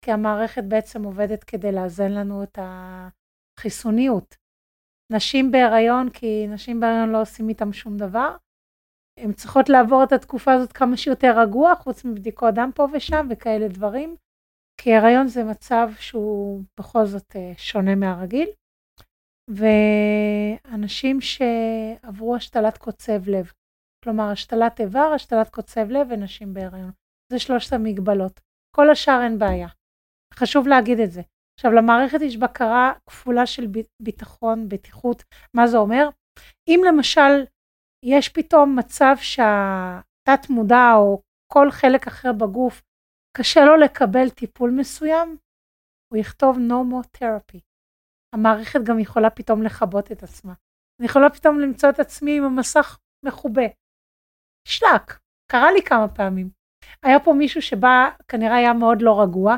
[0.04, 4.36] כי המערכת בעצם עובדת כדי לאזן לנו את החיסוניות.
[5.12, 8.36] נשים בהיריון, כי נשים בהיריון לא עושים איתם שום דבר.
[9.18, 13.68] הן צריכות לעבור את התקופה הזאת כמה שיותר רגוע, חוץ מבדיקות דם פה ושם וכאלה
[13.68, 14.16] דברים.
[14.80, 18.48] כי הריון זה מצב שהוא בכל זאת אה, שונה מהרגיל.
[19.54, 23.52] ואנשים שעברו השתלת קוצב לב,
[24.04, 26.90] כלומר השתלת איבר, השתלת קוצב לב ונשים בהריון.
[27.32, 28.40] זה שלושת המגבלות.
[28.76, 29.68] כל השאר אין בעיה.
[30.34, 31.22] חשוב להגיד את זה.
[31.58, 33.66] עכשיו, למערכת יש בקרה כפולה של
[34.02, 35.22] ביטחון, בטיחות.
[35.56, 36.08] מה זה אומר?
[36.68, 37.44] אם למשל
[38.04, 42.82] יש פתאום מצב שהתת מודע או כל חלק אחר בגוף
[43.36, 45.36] קשה לו לקבל טיפול מסוים,
[46.12, 47.69] הוא יכתוב no more therapy.
[48.34, 50.54] המערכת גם יכולה פתאום לכבות את עצמה.
[51.00, 53.66] אני יכולה פתאום למצוא את עצמי עם המסך מכובה.
[54.68, 55.18] שלק,
[55.52, 56.50] קרה לי כמה פעמים.
[57.02, 59.56] היה פה מישהו שבא, כנראה היה מאוד לא רגוע,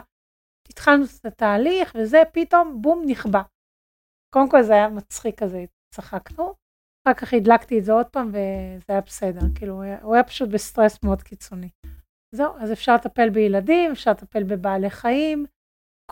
[0.68, 3.42] התחלנו את התהליך וזה, פתאום בום, נכבה.
[4.35, 6.54] קודם כל זה היה מצחיק כזה, צחקנו,
[7.06, 10.24] אחר כך הדלקתי את זה עוד פעם וזה היה בסדר, כאילו הוא היה, הוא היה
[10.24, 11.70] פשוט בסטרס מאוד קיצוני.
[12.35, 15.46] זהו, אז אפשר לטפל בילדים, אפשר לטפל בבעלי חיים,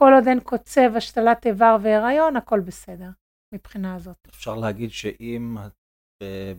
[0.01, 3.11] כל עוד אין קוצב, השתלת איבר והיריון, הכל בסדר
[3.55, 4.17] מבחינה הזאת.
[4.29, 5.57] אפשר להגיד שאם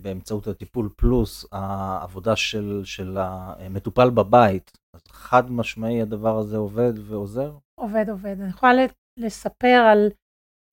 [0.01, 7.57] באמצעות הטיפול פלוס, העבודה של, של המטופל בבית, אז חד משמעי הדבר הזה עובד ועוזר?
[7.79, 8.35] עובד, עובד.
[8.41, 8.71] אני יכולה
[9.19, 10.09] לספר על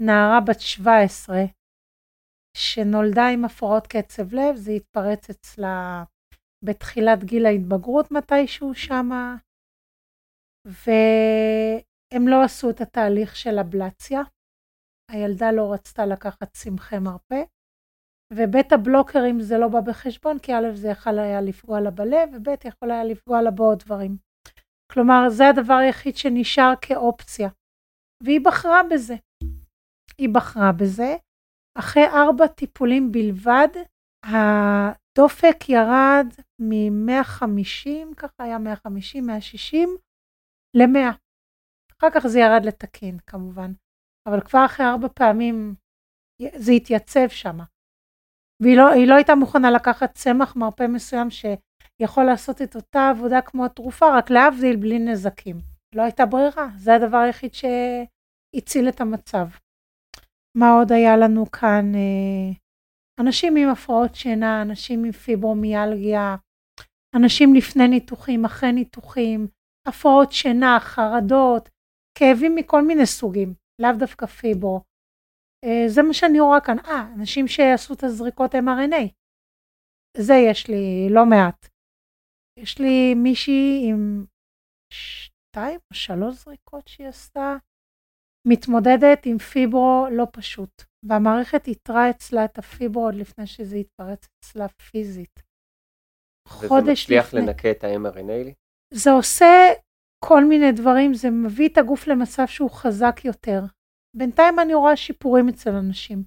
[0.03, 1.37] נערה בת 17,
[2.57, 6.05] שנולדה עם הפרעות קצב לב, זה התפרץ אצלה
[6.65, 9.37] בתחילת גיל ההתבגרות מתישהו שמה,
[12.13, 14.21] והם לא עשו את התהליך של אבלציה.
[15.11, 17.43] הילדה לא רצתה לקחת צמחי מרפא,
[18.33, 22.49] ובית הבלוקרים זה לא בא בחשבון, כי א' זה יכול היה לפגוע לה בלב, וב'
[22.65, 24.17] יכול היה לפגוע לה בעוד דברים.
[24.93, 27.49] כלומר, זה הדבר היחיד שנשאר כאופציה.
[28.23, 29.15] והיא בחרה בזה.
[30.19, 31.17] היא בחרה בזה.
[31.79, 33.69] אחרי ארבע טיפולים בלבד,
[34.25, 36.27] הדופק ירד
[36.61, 39.89] מ-150, ככה היה 150, 160,
[40.77, 41.28] ל-100.
[42.01, 43.73] אחר כך זה ירד לתקין, כמובן.
[44.29, 45.75] אבל כבר אחרי ארבע פעמים
[46.57, 47.59] זה התייצב שם.
[48.63, 51.47] והיא לא, לא הייתה מוכנה לקחת צמח מרפא מסוים ש...
[52.03, 55.57] יכול לעשות את אותה עבודה כמו התרופה, רק להבדיל בלי נזקים.
[55.95, 59.47] לא הייתה ברירה, זה הדבר היחיד שהציל את המצב.
[60.59, 61.95] מה עוד היה לנו כאן?
[61.95, 62.51] אה,
[63.21, 66.37] אנשים עם הפרעות שינה, אנשים עם פיברומיאלגיה,
[67.17, 69.47] אנשים לפני ניתוחים, אחרי ניתוחים,
[69.89, 71.69] הפרעות שינה, חרדות,
[72.19, 74.81] כאבים מכל מיני סוגים, לאו דווקא פיברו.
[75.65, 76.79] אה, זה מה שאני רואה כאן.
[76.79, 79.05] אה, אנשים שעשו את הזריקות mRNA.
[80.17, 81.69] זה יש לי לא מעט.
[82.59, 84.25] יש לי מישהי עם
[84.93, 87.57] שתיים או שלוש זריקות שהיא עשתה,
[88.49, 94.69] מתמודדת עם פיברו לא פשוט, והמערכת איתרה אצלה את הפיברו עוד לפני שזה יתפרץ אצלה
[94.69, 95.43] פיזית.
[96.59, 97.41] וזה מצליח לפני...
[97.41, 98.53] לנקה את ה-mRNA?
[98.95, 99.47] זה עושה
[100.25, 103.61] כל מיני דברים, זה מביא את הגוף למצב שהוא חזק יותר.
[104.17, 106.23] בינתיים אני רואה שיפורים אצל אנשים.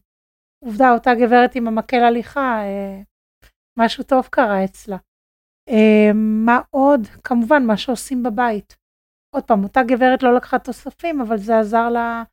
[0.65, 3.01] עובדה, אותה גברת עם המקל הליכה, אה,
[3.79, 4.97] משהו טוב קרה אצלה.
[5.69, 7.07] אה, מה עוד?
[7.23, 8.75] כמובן, מה שעושים בבית.
[9.35, 12.23] עוד פעם, אותה גברת לא לקחה תוספים, אבל זה עזר לה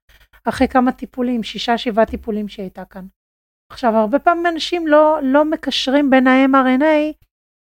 [0.49, 3.07] אחרי כמה טיפולים, שישה, שבעה טיפולים שהיא הייתה כאן.
[3.73, 7.15] עכשיו, הרבה פעמים אנשים לא, לא מקשרים בין ה-mRNA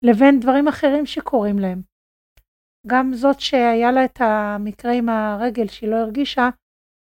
[0.03, 1.81] לבין דברים אחרים שקורים להם.
[2.87, 6.49] גם זאת שהיה לה את המקרה עם הרגל שהיא לא הרגישה,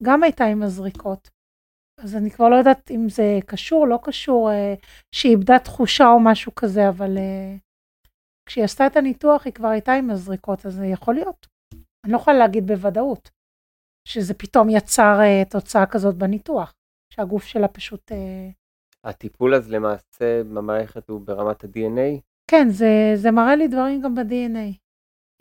[0.04, 1.30] גם הייתה עם הזריקות.
[2.04, 4.74] אז אני כבר לא יודעת אם זה קשור, לא קשור, אה,
[5.16, 7.56] שהיא איבדה תחושה או משהו כזה, אבל אה,
[8.46, 11.48] כשהיא עשתה את הניתוח היא כבר הייתה עם הזריקות, אז זה יכול להיות.
[12.06, 13.30] אני לא יכולה להגיד בוודאות
[14.08, 16.74] שזה פתאום יצר אה, תוצאה כזאת בניתוח,
[17.14, 18.12] שהגוף שלה פשוט...
[19.04, 22.22] הטיפול אז למעשה במערכת הוא ברמת ה-DNA?
[22.52, 24.89] כן, זה, זה מראה לי דברים גם ב-DNA.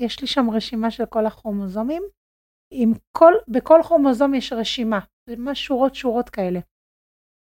[0.00, 2.02] יש לי שם רשימה של כל הכרומוזומים.
[2.74, 6.60] עם כל, בכל כרומוזום יש רשימה, זה ממש שורות שורות כאלה.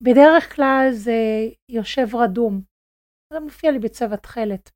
[0.03, 1.19] בדרך כלל זה
[1.71, 2.61] יושב רדום,
[3.33, 4.71] זה מופיע לי בצבע תכלת,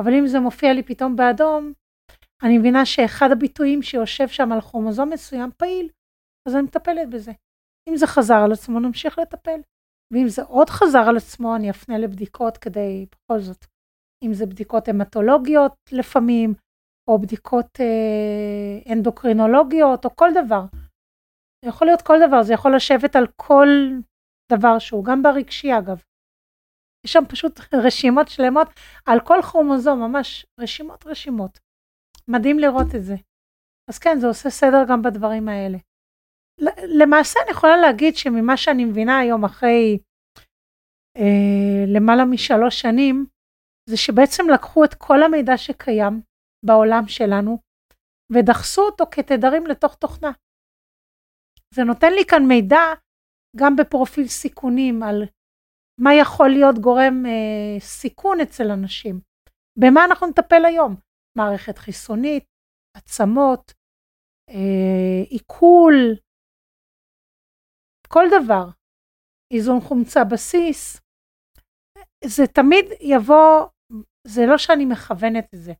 [0.00, 1.72] אבל אם זה מופיע לי פתאום באדום,
[2.42, 5.88] אני מבינה שאחד הביטויים שיושב שם על כרומוזום מסוים פעיל,
[6.48, 7.32] אז אני מטפלת בזה.
[7.88, 9.60] אם זה חזר על עצמו, נמשיך לטפל.
[10.12, 13.64] ואם זה עוד חזר על עצמו, אני אפנה לבדיקות כדי, בכל זאת,
[14.24, 16.54] אם זה בדיקות המטולוגיות לפעמים,
[17.08, 20.62] או בדיקות אה, אנדוקרינולוגיות, או כל דבר.
[21.64, 23.68] זה יכול להיות כל דבר, זה יכול לשבת על כל
[24.52, 26.02] דבר שהוא, גם ברגשי אגב.
[27.06, 28.68] יש שם פשוט רשימות שלמות
[29.06, 31.58] על כל כרומוזום, ממש רשימות רשימות.
[32.28, 33.14] מדהים לראות את זה.
[33.90, 35.78] אז כן, זה עושה סדר גם בדברים האלה.
[37.00, 39.98] למעשה אני יכולה להגיד שממה שאני מבינה היום אחרי
[41.16, 43.26] אה, למעלה משלוש שנים,
[43.88, 46.20] זה שבעצם לקחו את כל המידע שקיים
[46.66, 47.58] בעולם שלנו
[48.32, 50.32] ודחסו אותו כתדרים לתוך תוכנה.
[51.74, 52.84] זה נותן לי כאן מידע
[53.56, 55.22] גם בפרופיל סיכונים על
[56.00, 59.20] מה יכול להיות גורם אה, סיכון אצל אנשים.
[59.78, 60.94] במה אנחנו נטפל היום?
[61.38, 62.44] מערכת חיסונית,
[62.96, 63.72] עצמות,
[64.50, 65.94] אה, עיכול,
[68.08, 68.64] כל דבר,
[69.54, 71.00] איזון חומצה בסיס,
[72.24, 73.68] זה תמיד יבוא,
[74.26, 75.72] זה לא שאני מכוונת את זה.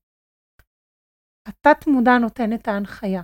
[1.49, 3.23] התת מודע נותן את ההנחיה.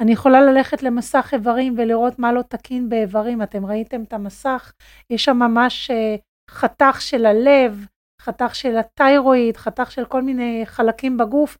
[0.00, 4.72] אני יכולה ללכת למסך איברים ולראות מה לא תקין באיברים, אתם ראיתם את המסך,
[5.10, 6.16] יש שם ממש אה,
[6.50, 7.86] חתך של הלב,
[8.22, 11.58] חתך של התיירואיד, חתך של כל מיני חלקים בגוף,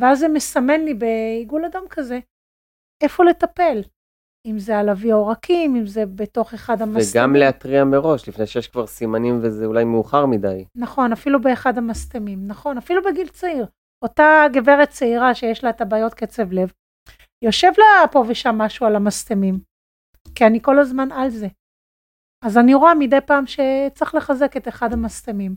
[0.00, 2.18] ואז זה מסמן לי בעיגול אדום כזה,
[3.02, 3.82] איפה לטפל.
[4.46, 7.24] אם זה על אבי עורקים, אם זה בתוך אחד המסתמים.
[7.24, 10.64] וגם להתריע מראש, לפני שיש כבר סימנים וזה אולי מאוחר מדי.
[10.76, 13.66] נכון, אפילו באחד המסתמים, נכון, אפילו בגיל צעיר.
[14.04, 16.72] אותה גברת צעירה שיש לה את הבעיות קצב לב,
[17.44, 19.54] יושב לה פה ושם משהו על המסתמים,
[20.34, 21.46] כי אני כל הזמן על זה.
[22.46, 25.56] אז אני רואה מדי פעם שצריך לחזק את אחד המסתמים.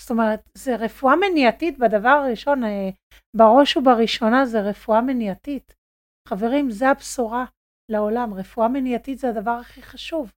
[0.00, 2.90] זאת אומרת, זה רפואה מניעתית בדבר הראשון, אה,
[3.36, 5.74] בראש ובראשונה זה רפואה מניעתית.
[6.28, 7.44] חברים, זה הבשורה
[7.90, 10.32] לעולם, רפואה מניעתית זה הדבר הכי חשוב.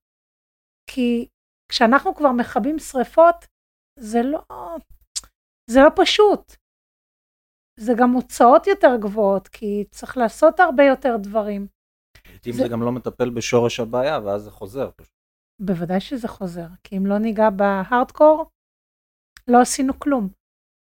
[0.90, 1.28] כי
[1.70, 3.36] כשאנחנו כבר מכבים שריפות,
[3.98, 4.42] זה לא,
[5.70, 6.65] זה לא פשוט.
[7.80, 11.66] זה גם הוצאות יותר גבוהות, כי צריך לעשות הרבה יותר דברים.
[12.32, 12.62] לעתים זה...
[12.62, 14.90] זה גם לא מטפל בשורש הבעיה, ואז זה חוזר.
[15.60, 18.50] בוודאי שזה חוזר, כי אם לא ניגע בהארדקור,
[19.48, 20.28] לא עשינו כלום.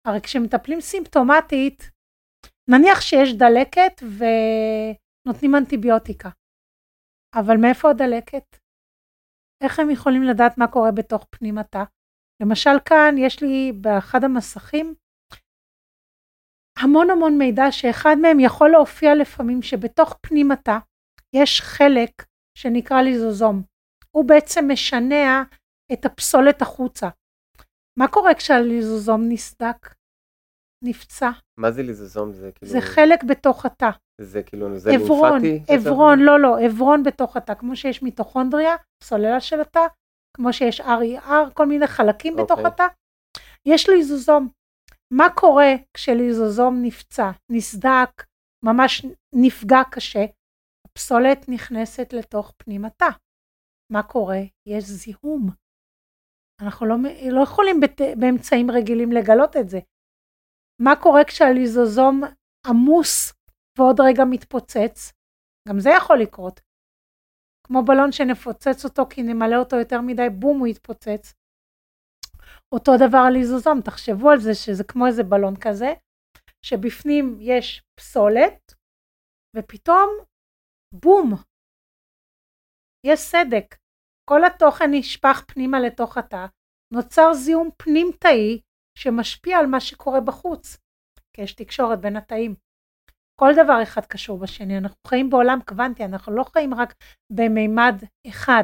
[0.07, 1.91] הרי כשמטפלים סימפטומטית,
[2.71, 6.29] נניח שיש דלקת ונותנים אנטיביוטיקה,
[7.35, 8.45] אבל מאיפה הדלקת?
[9.63, 11.83] איך הם יכולים לדעת מה קורה בתוך פנים התא?
[12.41, 14.95] למשל כאן יש לי באחד המסכים
[16.81, 20.77] המון המון מידע שאחד מהם יכול להופיע לפעמים שבתוך פנים התא
[21.35, 22.25] יש חלק
[22.57, 23.61] שנקרא ליזוזום.
[24.11, 25.43] הוא בעצם משנע
[25.93, 27.09] את הפסולת החוצה.
[27.99, 29.93] מה קורה כשהליזוזום נסדק?
[30.83, 31.29] נפצע.
[31.59, 32.33] מה זה ליזוזום?
[32.33, 32.71] זה כאילו...
[32.71, 33.89] זה חלק בתוך התא.
[34.21, 35.73] זה כאילו נוזל עברון, לימפטי?
[35.73, 39.87] עברון, לא, לא, עברון בתוך התא, כמו שיש מיטוכונדריה, סוללה של התא,
[40.37, 42.65] כמו שיש RER, כל מיני חלקים בתוך אוקיי.
[42.65, 42.87] התא.
[43.65, 44.47] יש ליזוזום.
[45.13, 48.25] מה קורה כשליזוזום נפצע, נסדק,
[48.65, 50.25] ממש נפגע קשה?
[50.87, 53.09] הפסולת נכנסת לתוך פנים התא.
[53.91, 54.41] מה קורה?
[54.67, 55.49] יש זיהום.
[56.61, 56.95] אנחנו לא,
[57.31, 59.79] לא יכולים בת, באמצעים רגילים לגלות את זה.
[60.81, 62.21] מה קורה כשהליזוזום
[62.67, 63.33] עמוס
[63.77, 65.13] ועוד רגע מתפוצץ?
[65.67, 66.59] גם זה יכול לקרות.
[67.67, 71.33] כמו בלון שנפוצץ אותו כי נמלא אותו יותר מדי, בום הוא יתפוצץ.
[72.75, 75.93] אותו דבר על ליזוזום, תחשבו על זה שזה כמו איזה בלון כזה,
[76.65, 78.73] שבפנים יש פסולת,
[79.55, 80.09] ופתאום
[80.93, 81.33] בום,
[83.05, 83.75] יש סדק.
[84.29, 86.45] כל התוכן נשפך פנימה לתוך התא,
[86.93, 88.61] נוצר זיהום פנים תאי
[88.97, 90.77] שמשפיע על מה שקורה בחוץ,
[91.35, 92.55] כי יש תקשורת בין התאים.
[93.39, 96.93] כל דבר אחד קשור בשני, אנחנו חיים בעולם קוונטי, אנחנו לא חיים רק
[97.33, 97.95] במימד
[98.27, 98.63] אחד,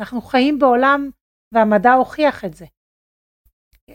[0.00, 1.10] אנחנו חיים בעולם,
[1.54, 2.66] והמדע הוכיח את זה.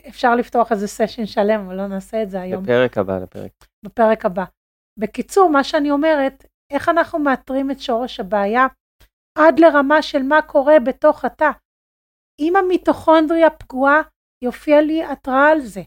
[0.08, 2.62] אפשר לפתוח איזה סשן שלם, אבל לא נעשה את זה היום.
[2.62, 3.52] בפרק הבא, לפרק.
[3.84, 4.44] בפרק הבא.
[4.98, 8.66] בקיצור, מה שאני אומרת, איך אנחנו מאתרים את שורש הבעיה
[9.38, 11.50] עד לרמה של מה קורה בתוך התא.
[12.40, 14.00] אם המיטוכונדריה פגועה,
[14.44, 15.80] יופיע לי התראה על זה.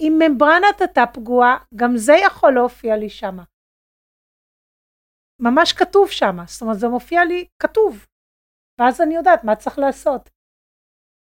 [0.00, 3.44] אם ממברנת התא פגועה, גם זה יכול להופיע לי שמה.
[5.40, 8.06] ממש כתוב שמה, זאת אומרת זה מופיע לי כתוב.
[8.80, 10.30] ואז אני יודעת מה צריך לעשות.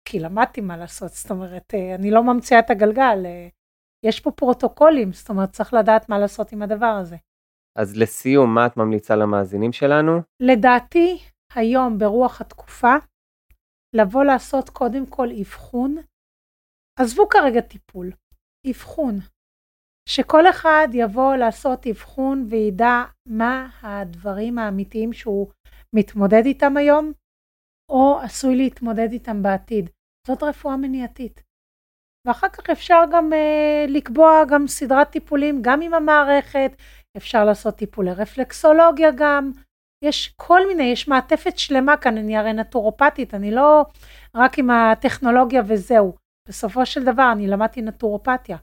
[0.06, 3.48] כי למדתי מה לעשות, זאת אומרת, אה, אני לא ממציאה את הגלגל, אה,
[4.06, 7.16] יש פה פרוטוקולים, זאת אומרת, צריך לדעת מה לעשות עם הדבר הזה.
[7.78, 10.22] אז לסיום, מה את ממליצה למאזינים שלנו?
[10.40, 11.18] לדעתי,
[11.56, 12.96] היום ברוח התקופה,
[13.96, 15.96] לבוא לעשות קודם כל אבחון,
[17.00, 18.12] עזבו כרגע טיפול,
[18.70, 19.16] אבחון.
[20.10, 25.48] שכל אחד יבוא לעשות אבחון וידע מה הדברים האמיתיים שהוא
[25.96, 27.12] מתמודד איתם היום,
[27.90, 29.90] או עשוי להתמודד איתם בעתיד.
[30.28, 31.44] זאת רפואה מניעתית.
[32.28, 36.72] ואחר כך אפשר גם אה, לקבוע גם סדרת טיפולים גם עם המערכת,
[37.18, 39.52] אפשר לעשות טיפולי רפלקסולוגיה גם,
[40.04, 43.86] יש כל מיני, יש מעטפת שלמה כאן, אני הרי נטורופטית, אני לא
[44.36, 46.16] רק עם הטכנולוגיה וזהו.
[46.50, 48.58] בסופו של דבר אני למדתי נטורופתיה.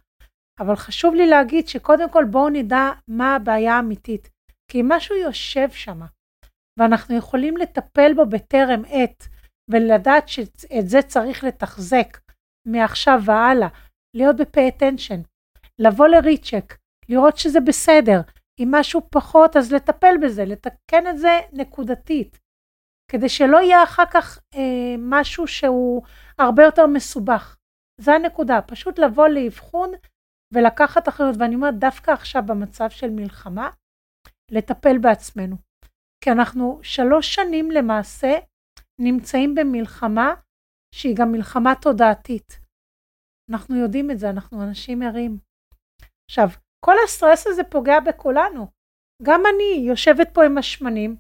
[0.61, 4.29] אבל חשוב לי להגיד שקודם כל בואו נדע מה הבעיה האמיתית.
[4.71, 6.01] כי משהו יושב שם,
[6.79, 9.29] ואנחנו יכולים לטפל בו בטרם עת,
[9.71, 12.19] ולדעת שאת זה צריך לתחזק
[12.69, 13.69] מעכשיו והלאה,
[14.17, 15.21] להיות בפי אטנשן,
[15.79, 16.77] לבוא לריצ'ק,
[17.09, 18.21] לראות שזה בסדר,
[18.61, 22.39] אם משהו פחות אז לטפל בזה, לתקן את זה נקודתית,
[23.11, 26.03] כדי שלא יהיה אחר כך אה, משהו שהוא
[26.39, 27.57] הרבה יותר מסובך.
[28.01, 29.93] זה הנקודה, פשוט לבוא לאבחון
[30.55, 33.71] ולקחת אחריות, ואני אומרת דווקא עכשיו במצב של מלחמה,
[34.51, 35.57] לטפל בעצמנו.
[36.25, 38.33] כי אנחנו שלוש שנים למעשה
[39.01, 40.35] נמצאים במלחמה
[40.95, 42.59] שהיא גם מלחמה תודעתית.
[43.51, 45.39] אנחנו יודעים את זה, אנחנו אנשים ערים.
[46.31, 46.49] עכשיו,
[46.85, 48.67] כל הסטרס הזה פוגע בכולנו.
[49.23, 51.17] גם אני יושבת פה עם השמנים,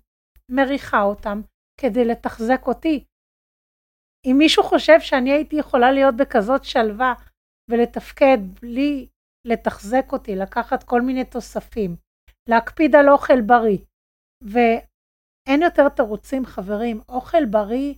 [0.50, 1.40] מריחה אותם
[1.80, 3.04] כדי לתחזק אותי.
[4.26, 7.14] אם מישהו חושב שאני הייתי יכולה להיות בכזאת שלווה
[7.70, 9.08] ולתפקד בלי
[9.46, 11.96] לתחזק אותי, לקחת כל מיני תוספים,
[12.48, 13.78] להקפיד על אוכל בריא,
[15.48, 17.94] ואין יותר תירוצים חברים, אוכל בריא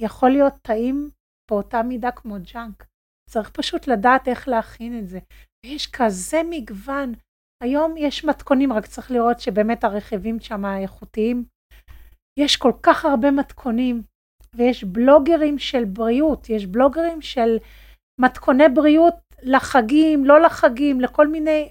[0.00, 1.10] יכול להיות טעים
[1.50, 2.86] באותה מידה כמו ג'אנק.
[3.30, 5.18] צריך פשוט לדעת איך להכין את זה.
[5.66, 7.12] ויש כזה מגוון.
[7.62, 11.44] היום יש מתכונים, רק צריך לראות שבאמת הרכיבים שם איכותיים.
[12.38, 14.02] יש כל כך הרבה מתכונים,
[14.54, 17.56] ויש בלוגרים של בריאות, יש בלוגרים של
[18.20, 21.70] מתכוני בריאות לחגים, לא לחגים, לכל מיני,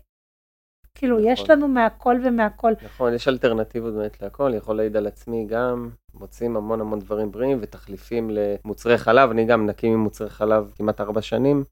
[0.96, 1.32] כאילו, נכון.
[1.32, 2.72] יש לנו מהכל ומהכל.
[2.86, 7.58] נכון, יש אלטרנטיבות באמת להכל, יכול להעיד על עצמי גם, מוצאים המון המון דברים בריאים
[7.62, 11.64] ותחליפים למוצרי חלב, אני גם נקי ממוצרי חלב כמעט ארבע שנים.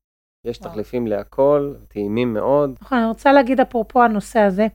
[0.46, 0.70] יש וואו.
[0.70, 2.78] תחליפים להכל, טעימים מאוד.
[2.82, 4.68] נכון, אני רוצה להגיד אפרופו הנושא הזה,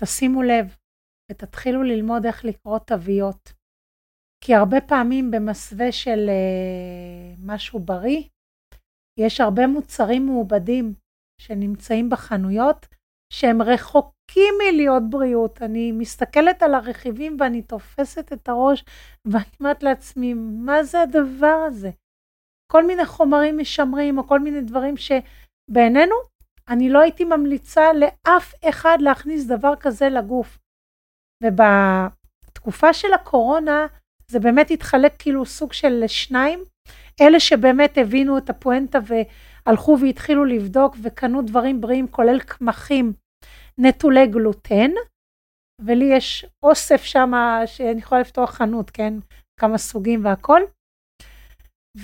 [0.00, 0.76] תשימו לב
[1.30, 3.52] ותתחילו ללמוד איך לקרוא תוויות.
[4.44, 8.22] כי הרבה פעמים במסווה של אה, משהו בריא,
[9.20, 10.94] יש הרבה מוצרים מעובדים
[11.40, 12.86] שנמצאים בחנויות,
[13.34, 15.62] שהם רחוקים מלהיות בריאות.
[15.62, 18.84] אני מסתכלת על הרכיבים ואני תופסת את הראש
[19.24, 21.90] ואני אומרת לעצמי, מה זה הדבר הזה?
[22.72, 26.14] כל מיני חומרים משמרים או כל מיני דברים שבעינינו,
[26.68, 30.58] אני לא הייתי ממליצה לאף אחד להכניס דבר כזה לגוף.
[31.44, 33.86] ובתקופה של הקורונה
[34.30, 36.64] זה באמת התחלק כאילו סוג של שניים,
[37.20, 38.98] אלה שבאמת הבינו את הפואנטה
[39.66, 43.12] הלכו והתחילו לבדוק וקנו דברים בריאים, כולל קמחים
[43.78, 44.90] נטולי גלוטן,
[45.80, 47.32] ולי יש אוסף שם
[47.66, 49.14] שאני יכולה לפתוח חנות, כן?
[49.60, 50.60] כמה סוגים והכל.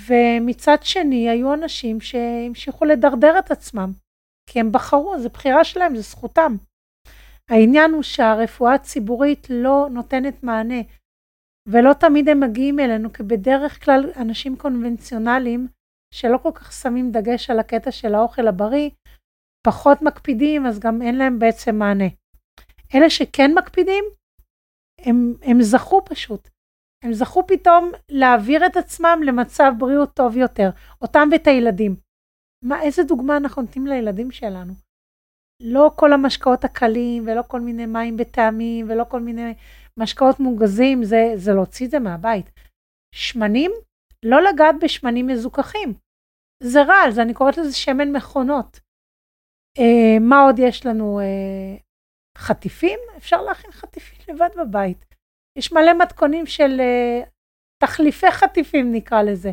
[0.07, 3.91] ומצד שני, היו אנשים שהמשיכו לדרדר את עצמם,
[4.49, 6.55] כי הם בחרו, זו בחירה שלהם, זו זכותם.
[7.49, 10.81] העניין הוא שהרפואה הציבורית לא נותנת מענה,
[11.67, 15.67] ולא תמיד הם מגיעים אלינו, כי בדרך כלל אנשים קונבנציונליים,
[16.13, 18.89] שלא כל כך שמים דגש על הקטע של האוכל הבריא,
[19.67, 22.07] פחות מקפידים, אז גם אין להם בעצם מענה.
[22.95, 24.03] אלה שכן מקפידים,
[25.05, 26.49] הם, הם זכו פשוט.
[27.03, 30.69] הם זכו פתאום להעביר את עצמם למצב בריאות טוב יותר,
[31.01, 31.95] אותם ואת הילדים.
[32.65, 34.73] מה, איזה דוגמה אנחנו נותנים לילדים שלנו?
[35.61, 39.53] לא כל המשקאות הקלים, ולא כל מיני מים בטעמים, ולא כל מיני
[39.99, 42.45] משקאות מוגזים, זה, זה להוציא את זה מהבית.
[43.15, 43.71] שמנים,
[44.25, 45.93] לא לגעת בשמנים מזוכחים.
[46.63, 48.79] זה רע, אז אני קוראת לזה שמן מכונות.
[49.79, 51.19] אה, מה עוד יש לנו?
[51.19, 51.77] אה,
[52.37, 52.99] חטיפים?
[53.17, 55.15] אפשר להכין חטיפים לבד בבית.
[55.57, 57.21] יש מלא מתכונים של אה,
[57.83, 59.51] תחליפי חטיפים נקרא לזה.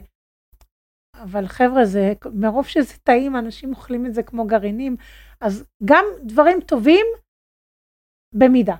[1.23, 4.97] אבל חבר'ה, זה, מרוב שזה טעים, אנשים אוכלים את זה כמו גרעינים,
[5.41, 7.07] אז גם דברים טובים
[8.35, 8.77] במידה.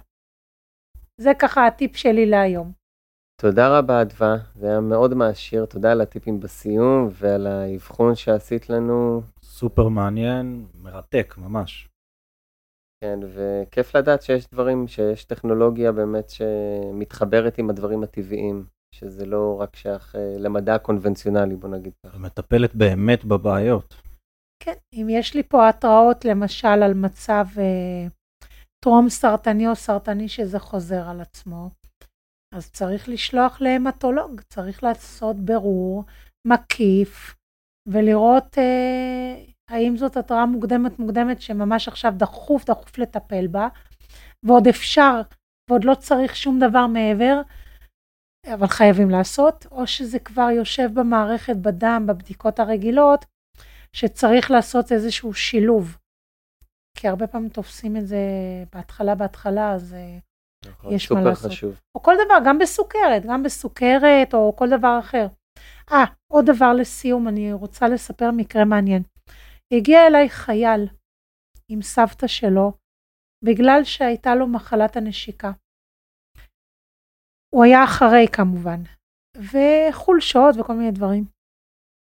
[1.21, 2.73] זה ככה הטיפ שלי להיום.
[3.43, 9.23] תודה רבה, אדווה, זה היה מאוד מעשיר, תודה על הטיפים בסיום ועל האבחון שעשית לנו.
[9.43, 11.89] סופר מעניין, מרתק, ממש.
[13.05, 18.65] כן, וכיף לדעת שיש דברים, שיש טכנולוגיה באמת שמתחברת עם הדברים הטבעיים,
[18.95, 22.19] שזה לא רק שייך אה, למדע הקונבנציונלי, בוא נגיד ככה.
[22.19, 23.95] מטפלת באמת בבעיות.
[24.63, 28.09] כן, אם יש לי פה התראות למשל על מצב אה,
[28.85, 31.71] טרום סרטני או סרטני שזה חוזר על עצמו,
[32.55, 36.05] אז צריך לשלוח להמטולוג, צריך לעשות ברור
[36.47, 37.35] מקיף
[37.89, 43.69] ולראות אה, האם זאת התראה מוקדמת מוקדמת שממש עכשיו דחוף דחוף לטפל בה,
[44.47, 45.21] ועוד אפשר
[45.71, 47.41] ועוד לא צריך שום דבר מעבר,
[48.55, 53.25] אבל חייבים לעשות, או שזה כבר יושב במערכת בדם, בבדיקות הרגילות,
[53.93, 55.97] שצריך לעשות איזשהו שילוב.
[56.99, 58.19] כי הרבה פעמים תופסים את זה
[58.73, 60.19] בהתחלה בהתחלה, אז אה,
[60.91, 61.51] יש מה לעשות.
[61.51, 61.81] חשוב.
[61.95, 65.27] או כל דבר, גם בסוכרת, גם בסוכרת, או כל דבר אחר.
[65.93, 69.03] אה, עוד דבר לסיום, אני רוצה לספר מקרה מעניין.
[69.73, 70.89] הגיע אליי חייל
[71.69, 72.73] עם סבתא שלו,
[73.45, 75.53] בגלל שהייתה לו מחלת הנשיקה.
[77.55, 78.83] הוא היה אחרי כמובן,
[79.37, 81.25] וחולשות וכל מיני דברים.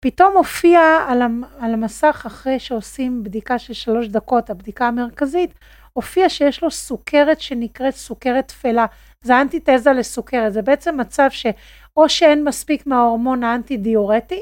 [0.05, 1.21] פתאום הופיע על,
[1.59, 5.51] על המסך אחרי שעושים בדיקה של שלוש דקות, הבדיקה המרכזית,
[5.97, 8.85] הופיע שיש לו סוכרת שנקראת סוכרת תפלה.
[9.23, 14.41] זה אנטיתזה לסוכרת, זה בעצם מצב שאו שאין מספיק מההורמון האנטי-דיורטי,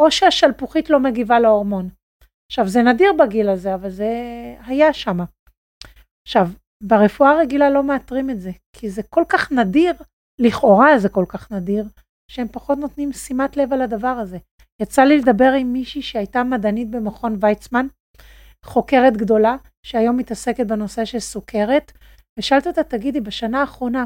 [0.00, 1.88] או שהשלפוחית לא מגיבה להורמון.
[2.50, 4.10] עכשיו, זה נדיר בגיל הזה, אבל זה
[4.66, 5.18] היה שם.
[6.26, 6.48] עכשיו,
[6.82, 9.94] ברפואה הרגילה לא מאתרים את זה, כי זה כל כך נדיר,
[10.40, 11.84] לכאורה זה כל כך נדיר,
[12.30, 14.38] שהם פחות נותנים שימת לב על הדבר הזה.
[14.82, 17.86] יצא לי לדבר עם מישהי שהייתה מדענית במכון ויצמן,
[18.64, 19.56] חוקרת גדולה,
[19.86, 21.92] שהיום מתעסקת בנושא של סוכרת,
[22.38, 24.04] ושאלתי אותה, תגידי, בשנה האחרונה,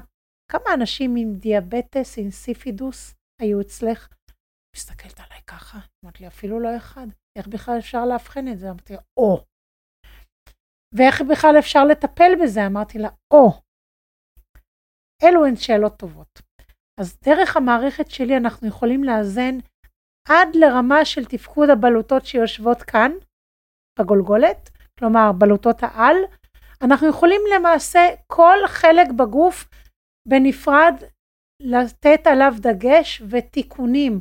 [0.53, 4.09] כמה אנשים עם דיאבטס אינסיפידוס היו אצלך?
[4.77, 7.07] מסתכלת עליי ככה, אמרתי לי, אפילו לא אחד.
[7.39, 8.71] איך בכלל אפשר לאבחן את זה?
[8.71, 9.45] אמרתי לה, או.
[10.95, 12.67] ואיך בכלל אפשר לטפל בזה?
[12.67, 13.51] אמרתי לה, או.
[15.25, 16.43] אלו הן שאלות טובות.
[17.01, 19.59] אז דרך המערכת שלי אנחנו יכולים לאזן
[20.29, 23.11] עד לרמה של תפקוד הבלוטות שיושבות כאן,
[23.99, 26.17] בגולגולת, כלומר בלוטות העל.
[26.83, 29.69] אנחנו יכולים למעשה כל חלק בגוף
[30.29, 30.95] בנפרד
[31.63, 34.21] לתת עליו דגש ותיקונים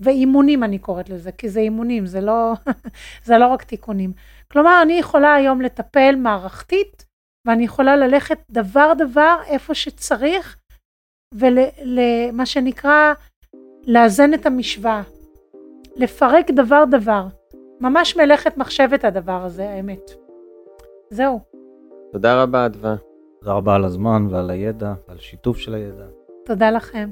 [0.00, 2.52] ואימונים אני קוראת לזה, כי זה אימונים, זה לא,
[3.26, 4.12] זה לא רק תיקונים.
[4.52, 7.04] כלומר, אני יכולה היום לטפל מערכתית,
[7.46, 10.58] ואני יכולה ללכת דבר דבר איפה שצריך,
[11.34, 13.14] ולמה שנקרא
[13.86, 15.02] לאזן את המשוואה.
[15.96, 17.26] לפרק דבר דבר.
[17.84, 20.10] ממש מלאכת מחשבת הדבר הזה, האמת.
[21.10, 21.40] זהו.
[22.12, 22.96] תודה רבה, אדווה.
[23.40, 26.04] תודה רבה על הזמן ועל הידע, על שיתוף של הידע.
[26.44, 27.10] תודה לכם.